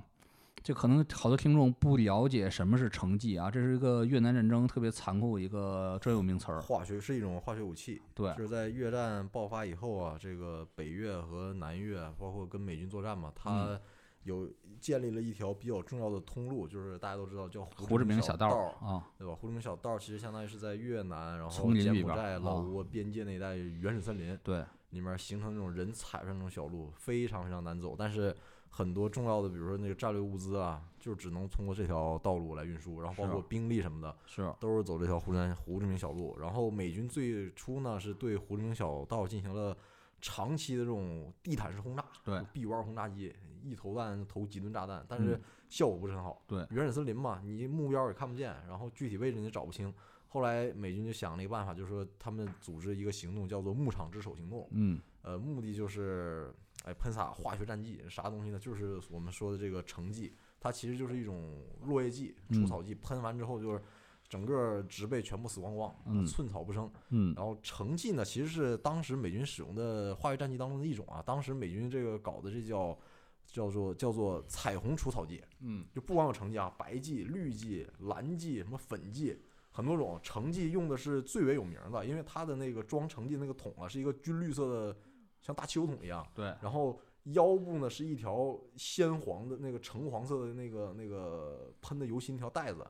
[0.69, 6.61] 这可能好多听众不了解什么是成绩啊，这是一个越南战争特别残酷的一个专有名词儿。
[6.61, 13.81] 化学是一种化学武器，对就是在越战爆发以后啊，这个北越和南越，包括跟美军作战嘛，嗯它
[14.21, 14.47] 有
[14.79, 19.33] 建立了一条比较重要的通路，就是大家都知道叫胡志明小道儿儿啊，对吧？
[19.33, 27.95] 胡志明小道儿其实相当于是在越南，然后柬埔寨、老啊挝边界那一带原始森林对，里面形成那种人踩不上那种小路，非常非常难走。
[27.97, 28.35] 但是
[28.69, 36.37] 很多重要的，比如说那个战略物资啊，就只能通过这条道路来运输，然后包括兵力什么的，是都是走这条胡志胡志明小路。
[36.39, 39.75] 然后美军最初呢是对胡志明小道进行了
[40.21, 46.41] 长期的这种地毯式轰炸，对臂弯轰炸机，一投弹投几吨炸弹，但是嗯效果不是很好。
[46.47, 49.93] 对原始森林嘛，你目标也看不见，然后具体位置你也找不清。
[50.31, 54.67] 后来美军就想了一个办法，就是说他们组织一个行动，叫做“牧场之手行动”。
[54.71, 56.53] 嗯呃，目的就是，
[56.85, 58.57] 哎，喷洒化学战剂，啥东西呢？
[58.57, 63.81] 就是我们说的这个成剂，它其实就是一种落叶剂、除嗯草剂，喷完之后就是
[64.27, 66.89] 整个植被全部死光光，嗯寸草不生。
[67.09, 71.21] 嗯然后成剂呢，其实是当时美军使用的化学战剂当中的一种啊。
[71.21, 72.97] 当时美军这个搞的这叫
[73.45, 80.19] 叫做叫做彩虹除草剂，嗯就不光有成剂啊，白剂、绿剂、蓝剂、什么粉剂，很多种。
[80.23, 84.97] 成剂用的是最为有名的，因为它的那个装成剂那个桶啊，是一个军绿色的，
[85.41, 86.25] 像大汽油桶一样。
[86.33, 92.85] 对，然后腰部呢是一条鲜黄的那个橙黄色的那个那个喷的油漆那条带子，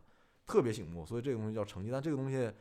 [0.46, 1.90] 特别醒目，所以这个东西叫成绩。
[1.92, 2.52] 但这个东西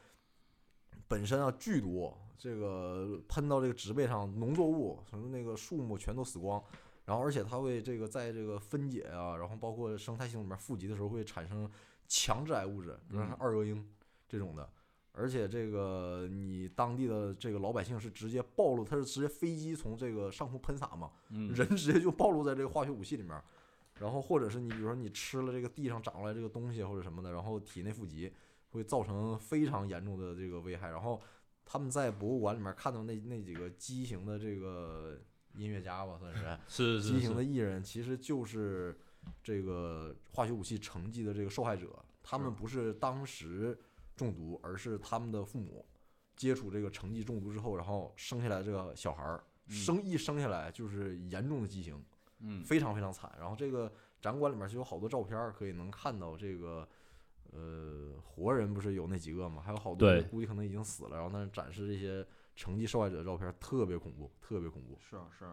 [1.06, 6.62] 本身啊剧毒，这个喷到这个植被上，农作物什么那个树木全都死光。
[7.04, 11.70] 然后，而且它会这个在这个分解啊，然后包括生态系统里面富集的时候，会产生
[12.06, 13.88] 强致癌物质，比如说像嗯二恶英
[14.28, 14.68] 这种的。
[15.18, 23.42] 而且这个你当地的这个老百姓是直接暴露，他是直接飞机从这个上空喷洒嘛，嗯人直接就暴露在这个化学武器里面。
[24.00, 28.32] 然后或者是你比如说你吃了这个地上长出来这个东西或者什么的，然后体内富集，
[28.70, 30.88] 会造成非常严重的这个危害。
[30.90, 31.20] 然后
[31.64, 35.18] 他们在博物馆里面看到那那几个畸形的这个
[35.54, 36.32] 音乐家吧，算
[36.68, 38.96] 是 畸形的，艺人，其实就是
[39.42, 41.88] 这个化学武器成绩的这个受害者。
[42.22, 43.76] 他们不是当时
[44.18, 45.86] 中毒，而是他们的父母
[46.36, 52.04] 接触这个成绩中毒之后，然后生下来这个小孩儿，生一生下来就是严重的畸形。
[52.40, 53.32] 嗯非常非常惨。
[53.36, 56.88] 然后这个展馆里面就有好多照片儿，可以能看到这个，
[57.52, 61.16] 呃，活人不是有那几个嘛，还有好多对估计可能已经死了。
[61.16, 64.96] 然后但是展示这些成绩受害者的照片，特别恐怖，特别恐怖。
[65.00, 65.44] 是啊是，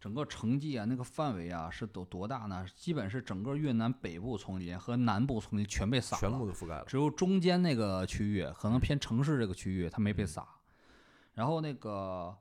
[0.00, 2.64] 整个成绩啊，那个范围啊是多多大呢？
[2.76, 6.84] 基本是整个越南北部丛林和南部丛林全被撒了，全部都覆盖了。
[6.86, 10.48] 只有中间那个区域，可能偏城市这个区域它没被嗯撒。
[11.34, 12.36] 然后那个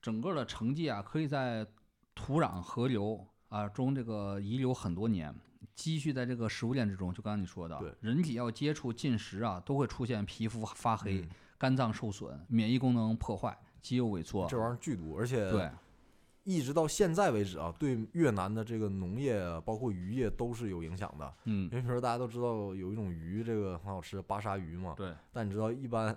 [0.00, 1.66] 整个的成绩啊，可以在
[2.14, 5.34] 土壤、河流啊中这个遗留很多年，
[5.74, 7.12] 积蓄在这个食物链之中。
[7.12, 11.28] 就刚刚你说的对，人体要接触进食啊，都会出现皮肤发黑、嗯
[11.58, 14.46] 肝脏受损、免疫功能破坏、肌肉萎缩。
[14.46, 15.70] 这玩意儿剧毒，而且对，
[16.46, 21.34] 一直到现在为止啊，对越南的这个农业啊，包括渔业都是有影响的。
[21.44, 24.94] 嗯因，为比如说大家都知道有一种鱼，这个很好吃，巴沙鱼嘛。
[24.96, 26.16] 对，但你知道，一般，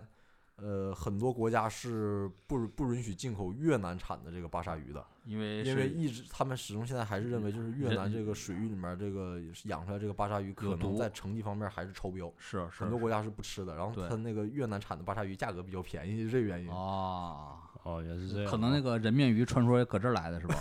[0.57, 13.75] 呃，很多国家是不不允许进口越南产的这个巴沙鱼的，因为因为一直他们始终现在还是认为，就是越南这个水域里面这个养出来这个巴沙鱼，可能在成绩方面还是超标，是是很多国家是不吃的。
[13.75, 16.69] 然后对它那个越南产的巴沙鱼价格比较便宜，是这个原因。
[16.69, 17.65] 啊。
[17.83, 18.51] 哦，也是这样。
[18.51, 20.55] 可能那个人面鱼传说也搁这儿来的是吧？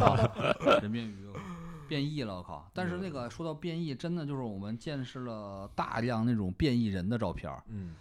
[0.00, 0.16] 啊
[0.82, 1.26] 人面鱼
[1.86, 2.68] 变异了，我靠！
[2.72, 7.62] 但是那个说到变异，真的就是我们见识了大量那种变异人的照片儿。
[7.68, 7.94] 嗯，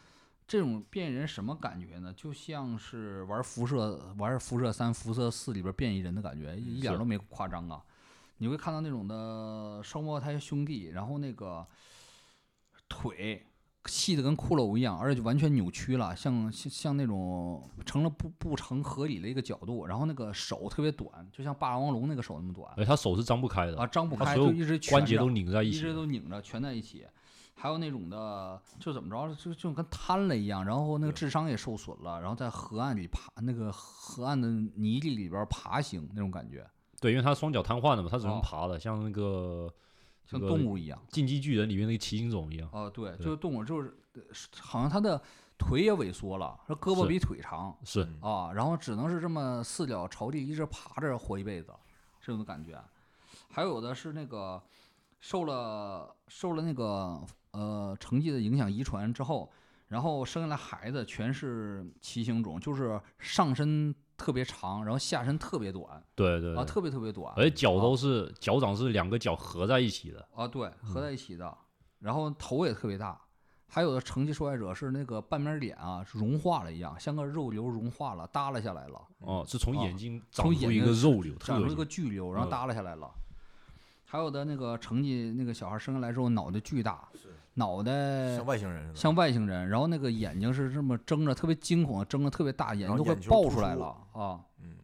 [0.47, 2.13] 这种变异人什么感觉呢？
[2.15, 7.83] 就像是玩辐射、玩辐射三、辐射四里边变异人的感觉，一点是都没夸张啊！
[8.37, 11.67] 你会看到那种的双胞胎兄弟，然后那个
[12.87, 13.45] 腿
[13.85, 25.77] 细的跟骷髅一样，而且就完全扭曲了，像像像那种成了不不成合理的一个角度，然后那个手特别短，就像霸王龙那个手那么短哎，他手是张不开的啊，张不开，就一直关节都拧在一起。
[25.77, 27.05] 一直都拧着蜷在一起。
[27.55, 36.67] 还有那种的，就怎么着，就就跟瘫了一样，然后那个智商也受损了，然后在河岸里爬，那个河岸的泥地里边爬行那种感觉，
[36.99, 39.71] 对，因为他双脚瘫痪的嘛，他只能哦爬的，像那个
[40.39, 41.01] 像动物一样。
[41.09, 42.67] 进击巨人里面那个奇形种一样。
[42.71, 43.93] 啊，对，对就是动物，就是
[44.59, 45.21] 好像它的
[45.57, 47.77] 腿也萎缩了，说胳膊比腿长
[48.19, 51.73] 啊，然后只能是这么四脚朝地一直爬着活一辈子，
[52.19, 52.81] 这种感觉。
[53.49, 54.61] 还有的是那个
[55.19, 57.21] 受了受了那个
[57.51, 59.51] 呃成绩的影响遗传之后，
[59.87, 63.93] 然后生下来孩子全是奇形种，就是上身
[64.23, 70.25] 特别长，然后下身特别短啊，对对啊特别特别短，而且脚啊都是脚掌是两个脚合在一起的。
[70.33, 71.57] 啊，对，合嗯在一起的，
[71.99, 73.19] 然后头也特别大，
[73.67, 83.11] 还有的成绩受害者是那个半边脸啊融化了一样，像个肉瘤融化了，耷拉下来了，哦，是从啊眼睛长出一个肉瘤，长出一个巨瘤，然后嗯耷拉下来了。
[84.05, 87.09] 还有的那个成绩，那个小孩生下来之后脑袋巨大，
[87.55, 94.39] 脑袋像外星人，像外星人，然后那个眼睛是这么睁着，特别惊恐，睁着特别大，眼睛都快爆出来了啊。
[94.61, 94.77] 嗯，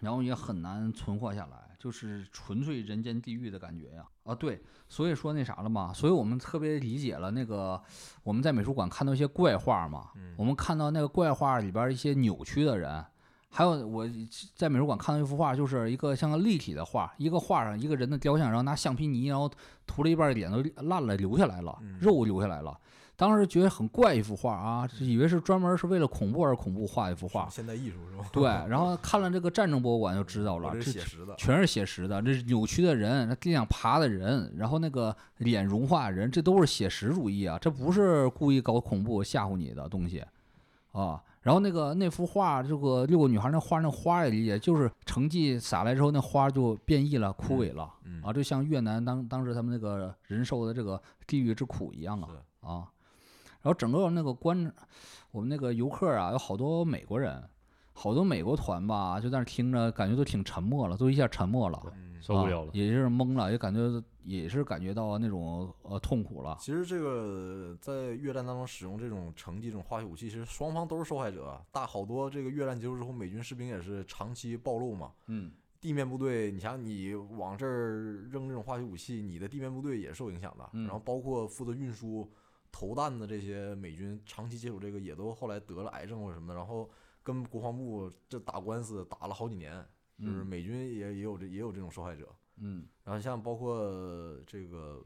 [0.00, 4.06] 然后也很难存活下来，就是纯粹人间地狱的感觉呀。
[4.24, 7.82] 啊，对，所以说那啥了嘛，所以我们特别理解了那个
[8.22, 13.04] 我们在美术馆看到一些怪画嘛，嗯我们看到那个怪画里边一些扭曲的人。
[13.50, 14.06] 还有我
[14.54, 19.50] 在美术馆看到一幅画，就是一个像个立体的画，一个画上一个人的雕像，然后拿橡皮泥，然后
[19.86, 22.78] 涂了一半脸都烂了，留下来了，嗯肉留下来了。
[23.16, 27.48] 当时觉得很怪一幅画啊，以为是专门是为了恐怖而恐怖画一幅画。
[27.50, 28.24] 现代艺术是吧？
[28.30, 40.22] 对，然后看了这个战争博物馆就知道了，我这这是写实的，全是写实的，这是扭曲的人，那地上爬的人，然后那个脸融化的人，这都是写实主义啊，这不是故意搞恐怖吓唬你的东西
[40.92, 41.20] 啊。
[41.48, 52.28] 然后那个那幅画，这个六个女孩那画那花也理解，就是成绩洒来之后，那花就变异了、枯萎了、嗯啊，就像越南当当时他们那个人受的这个地狱之苦一样啊
[52.60, 52.72] 啊。
[53.62, 54.70] 然后整个那个观，
[55.30, 57.42] 我们那个游客啊，有好多美国人，
[57.94, 61.80] 好多美国团吧，就在那听着，感觉都挺沉默了，都一下沉默了。
[61.96, 62.07] 嗯。
[62.18, 62.70] 啊受不了了。
[62.74, 66.56] 也是懵了，也感觉也是感觉到那种呃痛苦了。
[66.60, 71.62] 其实这个在越战当中使用这种成绩、这种化学武器，其实双方都是受害者啊。
[71.72, 75.12] 大好多这个越战结束之后，美军士兵也是长期暴露嘛。
[75.26, 80.68] 嗯，地面部队，你想你往这儿扔这种化学武器，你的地面部队也受影响的。
[80.72, 82.30] 嗯然后包括负责运输
[82.70, 86.88] 投弹的这些美军，长期接触这个也都后来得了癌症或者什么的，然后
[87.22, 89.84] 跟国防部这打官司打了好几年，
[90.18, 92.28] 就是嗯美军也也有这也有这种受害者。
[92.60, 95.02] 嗯然后像包括这个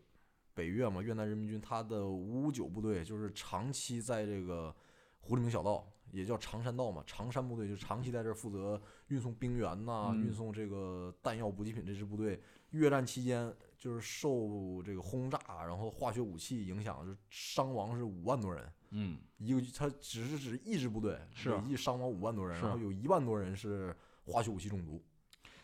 [0.54, 4.74] 北越嘛，越南人民军，他的五五九部队就是长期在这个
[5.20, 11.84] 胡志明小道，也叫长山道嘛，长山部队就长期在这儿负责运送兵员呐、嗯运送这个弹药补给品。
[11.84, 12.40] 这支部队
[12.70, 18.72] 越战期间就是受这个轰炸，然后化学武器影响，就伤亡是五万多人。
[18.90, 23.94] 嗯一个他只是指一支部队，是累计伤亡五万多人，是然后有一万多人是
[24.24, 25.02] 化学武器中毒。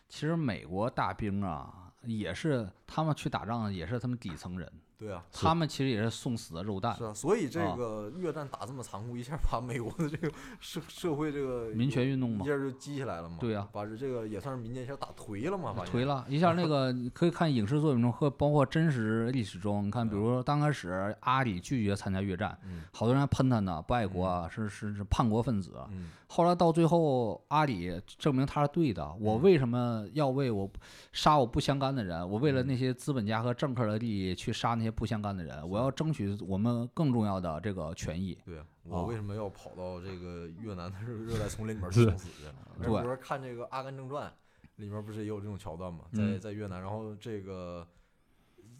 [0.08, 13.36] 其实美国大兵啊，也是他们去打仗，也是他们底层人， 对啊，他们其实也是送死的肉弹是，啊，所以这啊个越战打这么残酷，一下把美国的这个社社会这个民权运动嘛一，下就激起来了嘛。
[13.38, 16.04] 对呀把这个也算是民间一下打颓了嘛，颓。
[16.04, 16.52] 了一下。
[16.58, 25.74] 那个可以看影视作品中和包括真实历史中，你看，比如说刚开始阿里拒绝参加越战，嗯好多人还喷他呢，不爱国啊，是是是叛国分子。
[25.92, 29.14] 嗯，后来到最后，阿里证明他是对的。
[29.20, 30.68] 我嗯为什么要为我
[31.12, 32.28] 杀我不相干的人？
[32.28, 35.68] 我为了嗯那些资本家和政客的利益去杀那些不相干的人？
[35.68, 38.38] 我要争取我们更重要的这个权益。
[38.44, 42.44] 对我为什么要跑到这个越南的热 热带丛林里面去送死去？
[42.80, 44.28] 对比如说看这个《阿甘正传》
[44.76, 47.86] 里面不是也有这种桥段吗，在嗯在越南，然后这个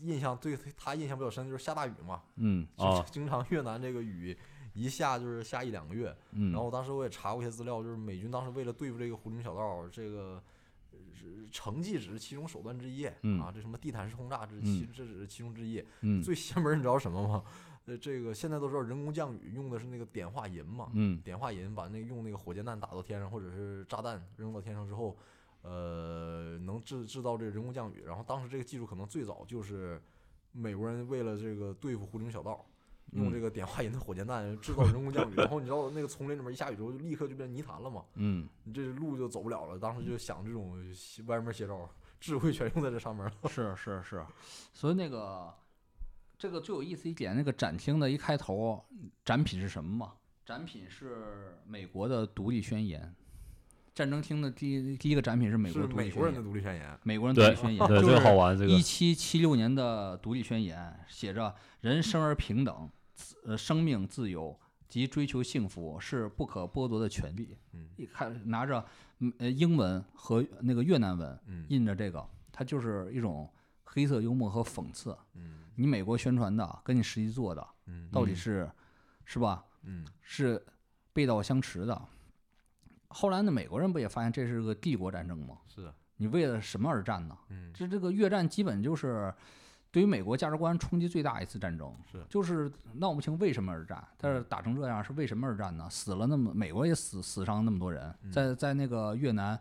[0.00, 4.36] 印象对他印象比较深就是下大雨嘛，嗯啊经常越南这个雨
[4.74, 10.40] 一下就是下一两个月，嗯，然后当时我也查过一些资料，就是美军当时为了对付这个胡志明小道，这个
[11.50, 15.84] 成绩只是其中手段之一、嗯啊，这什么地毯式轰炸，这是其、嗯这只是其中之一。
[16.02, 17.44] 嗯最邪门你知道什么吗？
[17.86, 25.16] 呃，这个现在都知道人工降雨用的是那个碘化银嘛，嗯碘化银把那个用那个火箭弹打到天上，或者是炸弹扔到天上之后，
[25.62, 28.02] 呃，能制制造这个人工降雨。
[28.04, 30.02] 然后当时这个技术可能最早就是
[30.52, 32.66] 美国人为了这个对付胡志明小道，
[33.12, 35.34] 用嗯这个碘化银的火箭弹制造人工降雨。
[35.36, 39.78] 然后你知道那个丛林里面一下雨之后，就立刻就变泥潭了嘛，嗯你这路就走不了了。
[39.78, 40.78] 当时就想这种
[41.26, 41.88] 歪门邪招，
[42.20, 43.32] 智慧全用在这上面了。
[43.48, 44.24] 是是是，
[44.72, 45.52] 所以那个
[46.38, 48.84] 这个最有意思一点，那个展厅的一开头，
[49.24, 50.12] 展品是什么嘛？
[50.44, 53.14] 展品是美国的独立宣言。
[53.94, 56.98] 战争厅的第一第一个展品是美国是独立宣言美国人的独立宣言。
[57.02, 61.52] 美国人独立宣言，对，这个就是好玩，这个一七七六年的独立宣言写着
[61.82, 62.97] “人生而平等，自
[63.44, 64.58] 呃，生命自由
[64.88, 68.84] 及追求幸福是不可剥夺的权利。”嗯一看拿着
[69.18, 73.52] 嗯呃英文和那个越南文嗯印着这个，它就是一种
[73.84, 75.16] 黑色幽默和讽刺。
[75.34, 78.70] 嗯你美国宣传的跟你实际做的嗯到底是
[79.24, 79.64] 是吧？
[79.82, 80.64] 嗯是
[81.12, 82.00] 背道相驰的。
[83.08, 85.58] 后来呢，美国人不也发现这是个帝国战争吗？
[85.66, 87.36] 是的，你为了什么而战呢？
[87.48, 89.32] 嗯这这个越战基本就是
[89.90, 95.88] 对于美国价值观冲击最大一次战争，是就是闹不清为什么而战，但是打成这样是为什么而战呢？
[95.90, 99.58] 死了那么美国也死死伤那么多人，嗯在在那个越南，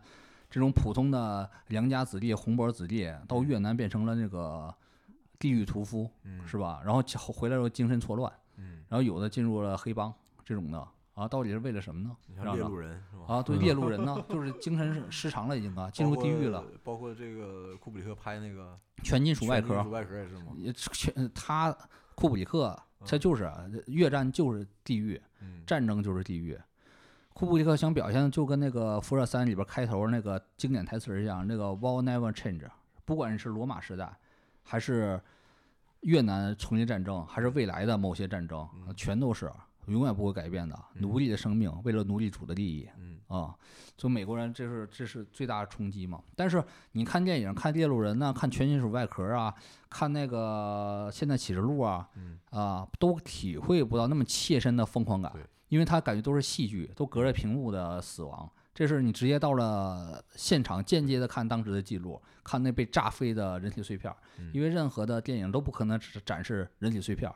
[0.50, 4.72] 这种普通的良家子弟、红脖子弟到越南变成了那个
[5.38, 6.82] 地狱屠夫，嗯是吧？
[6.84, 7.02] 然后
[7.32, 10.12] 回来之后精神错乱，嗯，然后有的进入了黑帮
[10.44, 10.86] 这种的
[11.18, 12.16] 啊，到底是为了什么呢？
[12.26, 13.34] 你像猎让让鹿人是吧？
[13.34, 16.94] 啊，对猎鹿人呢，就是精神失失常了，已经啊，进入地狱了包。
[16.96, 17.08] 括。
[17.18, 20.52] 这个库布里克拍那个全金属外壳全金属，外壳也是吗？
[20.92, 21.76] 全他
[22.14, 26.56] 库布里克，他就是啊越战就是地狱，嗯战争就是地狱。
[27.32, 32.68] 库布里克想表现的就跟那个《辐射三》里边开头那个经典台词儿一样，那个 “War never change”，
[33.04, 34.16] 不管是罗马时代，
[34.62, 35.20] 还是
[36.02, 39.50] 越南丛林战争，还是未来的某些战争，嗯全都是
[39.88, 40.78] 永远不会改变的。
[40.94, 43.54] 奴隶的生命为了奴隶主的利益，嗯啊，
[43.96, 46.20] 就美国人这是这是最大的冲击嘛。
[46.36, 46.62] 但是
[46.92, 49.54] 你看电影，看《猎鹿人》呐，看《全金属外壳》啊，
[49.90, 55.32] 看那个《现代启示录》啊，嗯啊，都体会不到那么切身的疯狂感，
[55.68, 58.50] 因为他感觉都是戏剧，都隔着屏幕的死亡。
[58.74, 64.10] 这是你直接到了现场，间接的看当时的记录，看那被炸飞的人体碎片
[64.54, 67.30] 因为任何的电影都不可能只展示人体碎片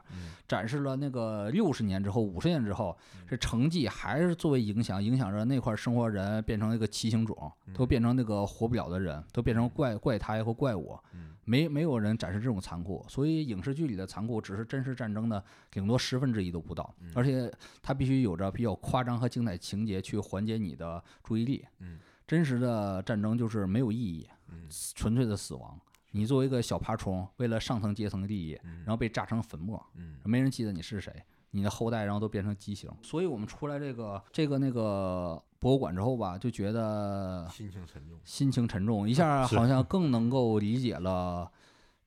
[0.48, 2.96] 展示了那个六十年之后、五十年之后，
[3.28, 10.98] 这成绩还是作为影响，影响着那块儿生活人变成那个畸形种，都变成那个活不了的人，都变成怪怪胎或怪物。
[11.12, 11.28] 嗯。
[11.44, 15.42] 没没有人展示这种残酷，所以影视剧里的残酷只是真实战争的
[15.72, 17.52] 顶多十分之一都不到，而且
[17.82, 21.66] 它必须有着比较夸张和精彩情节去缓解你的注意力。
[21.80, 21.98] 嗯。
[22.24, 24.32] 真实的战争就是没有意义，嗯
[24.94, 25.78] 纯粹的死亡。
[26.14, 31.11] 你作为一个小爬虫，为了上层阶层的利益，然后被炸成粉末，嗯没人记得你是谁，
[31.53, 32.90] 你的后代然后都变成畸形。
[33.03, 38.18] 所以我们出来这个这个那个博物馆之后吧，就觉得心情沉重。
[38.24, 41.50] 心情沉重，一下 好像更能够理解了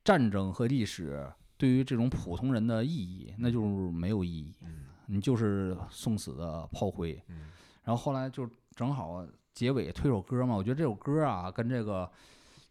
[0.04, 1.28] 战争和历史
[1.58, 7.20] 对于这种普通人的意义，那就是没有意义，嗯你就是送死的炮灰。
[7.30, 7.48] 嗯
[7.84, 9.26] 然后后来就正好
[9.56, 12.08] 结尾推首歌嘛，我觉得这首歌啊跟这个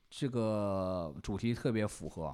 [0.08, 2.32] 这个主题特别符合，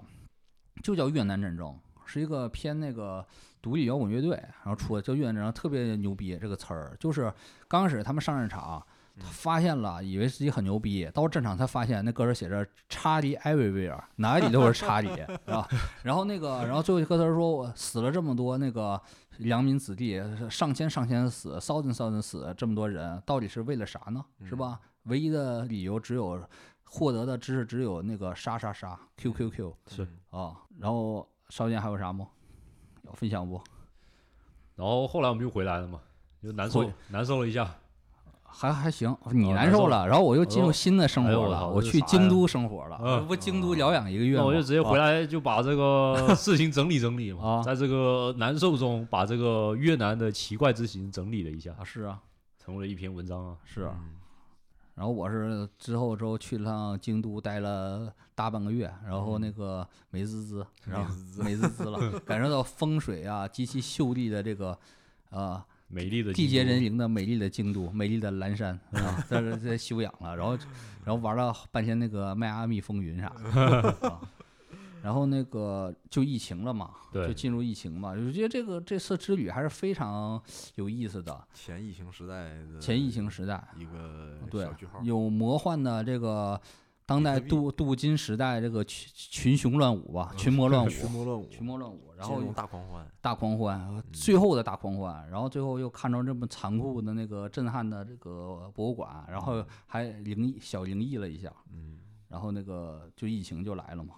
[0.83, 1.75] 就叫越南战争，
[2.05, 3.25] 是一个偏那个
[3.63, 7.33] 独立摇滚乐队，然后出的叫越南战争，特别牛逼这个词儿，就是
[7.67, 8.85] 刚开始他们上战场。
[9.23, 15.09] 发现了，以为自己很牛逼，到战场才发现那歌词写着“查理 everywhere”，哪里都是查理，
[15.45, 15.69] 是吧？
[16.05, 18.99] 然后那个，然后最后一歌词说：“我死了这么多那个
[19.39, 24.25] 良民子弟，上千上千死，thousand thousand 死这么多人，到底是为了啥呢？
[24.45, 24.81] 是吧？
[25.05, 26.47] 唯一的理由只有
[26.85, 30.57] 获得的知识只有那个杀杀杀，Q Q Q 是啊。
[30.79, 32.29] 然后少年还有啥吗？
[33.05, 33.63] 要分享不？
[34.77, 36.01] 然后后来我们又回来了嘛，
[36.43, 37.75] 就难受难受了一下，
[38.53, 43.27] 还还行，你哦难受了，然后我又进入新的生活了，我去京都生活了，嗯。
[43.27, 45.07] 不京都疗养一个月我就直接回啊。
[45.07, 47.63] 来就把这个 事情整理整理嘛，啊。
[47.63, 52.21] 在这个难受中把这个越南的奇怪之行整理了一下，啊，是啊，
[52.59, 53.57] 成为了一篇文章啊。
[53.65, 53.95] 是啊。
[53.99, 54.17] 嗯。
[54.97, 64.77] 然后我是之后之后去了趟京都，待了大半个月，然后那个美滋滋，然后美滋滋了， 感受到风水啊极其秀丽的这个
[65.31, 70.57] 呃美丽的地接人灵的美丽的京都，美丽的蓝山啊， 在这在休养了，然后
[71.05, 74.21] 然后玩了半天那个迈阿密风云啥的， 啊、
[75.03, 80.41] 然后那个就疫情了嘛，对就进入疫情嘛，我觉得这个这次之旅还是非常
[80.77, 86.61] 有意思的，前疫情时代的前疫情时代，一个对小句号，，有魔幻的这个
[87.11, 104.15] 当代镀镀金时代这个群群雄乱舞吧，群魔乱 舞，群魔乱舞，群魔乱舞，然后大狂欢，大狂欢，最后的大狂欢，然后最后又看着这么残酷的那个震撼的这个博物馆，然后还灵异小灵异了一下，嗯然后那个就疫情就来了嘛，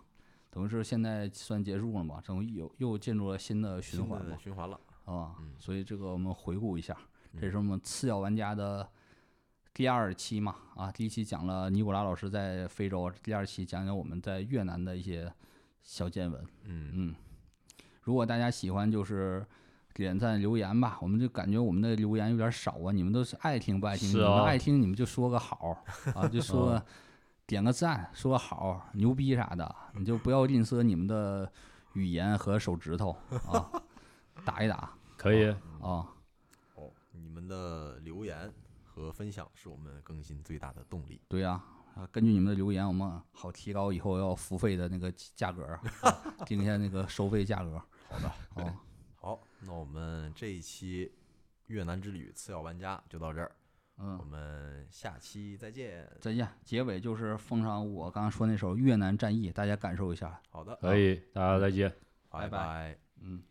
[0.51, 6.95] 等于是现在算结束了嘛，等于又又进入了新的循环嘛，循环了，啊嗯，所以这个我们回顾一下，
[7.41, 8.87] 这是我们次要玩家的
[9.75, 15.33] 第二期嘛，啊，第一期讲了尼古拉老师在非洲，第二期讲讲我们在越南的一些
[15.83, 17.15] 小见闻，嗯嗯，
[18.03, 19.45] 如果大家喜欢，就是
[19.95, 20.99] 点赞留言吧。
[21.01, 24.11] 我们就感觉我们的留言有点少啊，你们都是爱听不爱听？
[24.11, 25.83] 是你们啊爱听你们就说个好
[26.15, 26.87] 啊， 就说个
[27.47, 31.51] 点个赞，说个好，牛逼啥的，你就不要吝啬你们的
[31.95, 33.17] 语言和手指头
[33.51, 33.73] 啊，
[34.45, 35.49] 打一打可以，
[35.81, 36.07] 啊。
[36.75, 38.53] 哦，你们的留言
[38.95, 41.19] 和分享是我们更新最大的动力。
[41.29, 41.53] 对呀、
[41.95, 45.67] 啊，根据你们的留言，我们好提高以后要付费的那个价格
[46.45, 47.79] 定一下那个收费价格。
[48.09, 48.79] 好的，好，
[49.15, 51.11] 好，那我们这一期
[51.69, 53.51] 越南之旅次要玩家就到这儿，
[53.97, 56.07] 嗯我嗯，们下期再见。
[56.21, 56.47] 再见。
[56.63, 60.39] 结尾就是奉上我刚刚说那首《越南战役》，大家感受一下。
[60.51, 61.91] 好的，可以，大家再见。
[62.29, 62.99] 拜拜拜拜。
[63.21, 63.43] 嗯。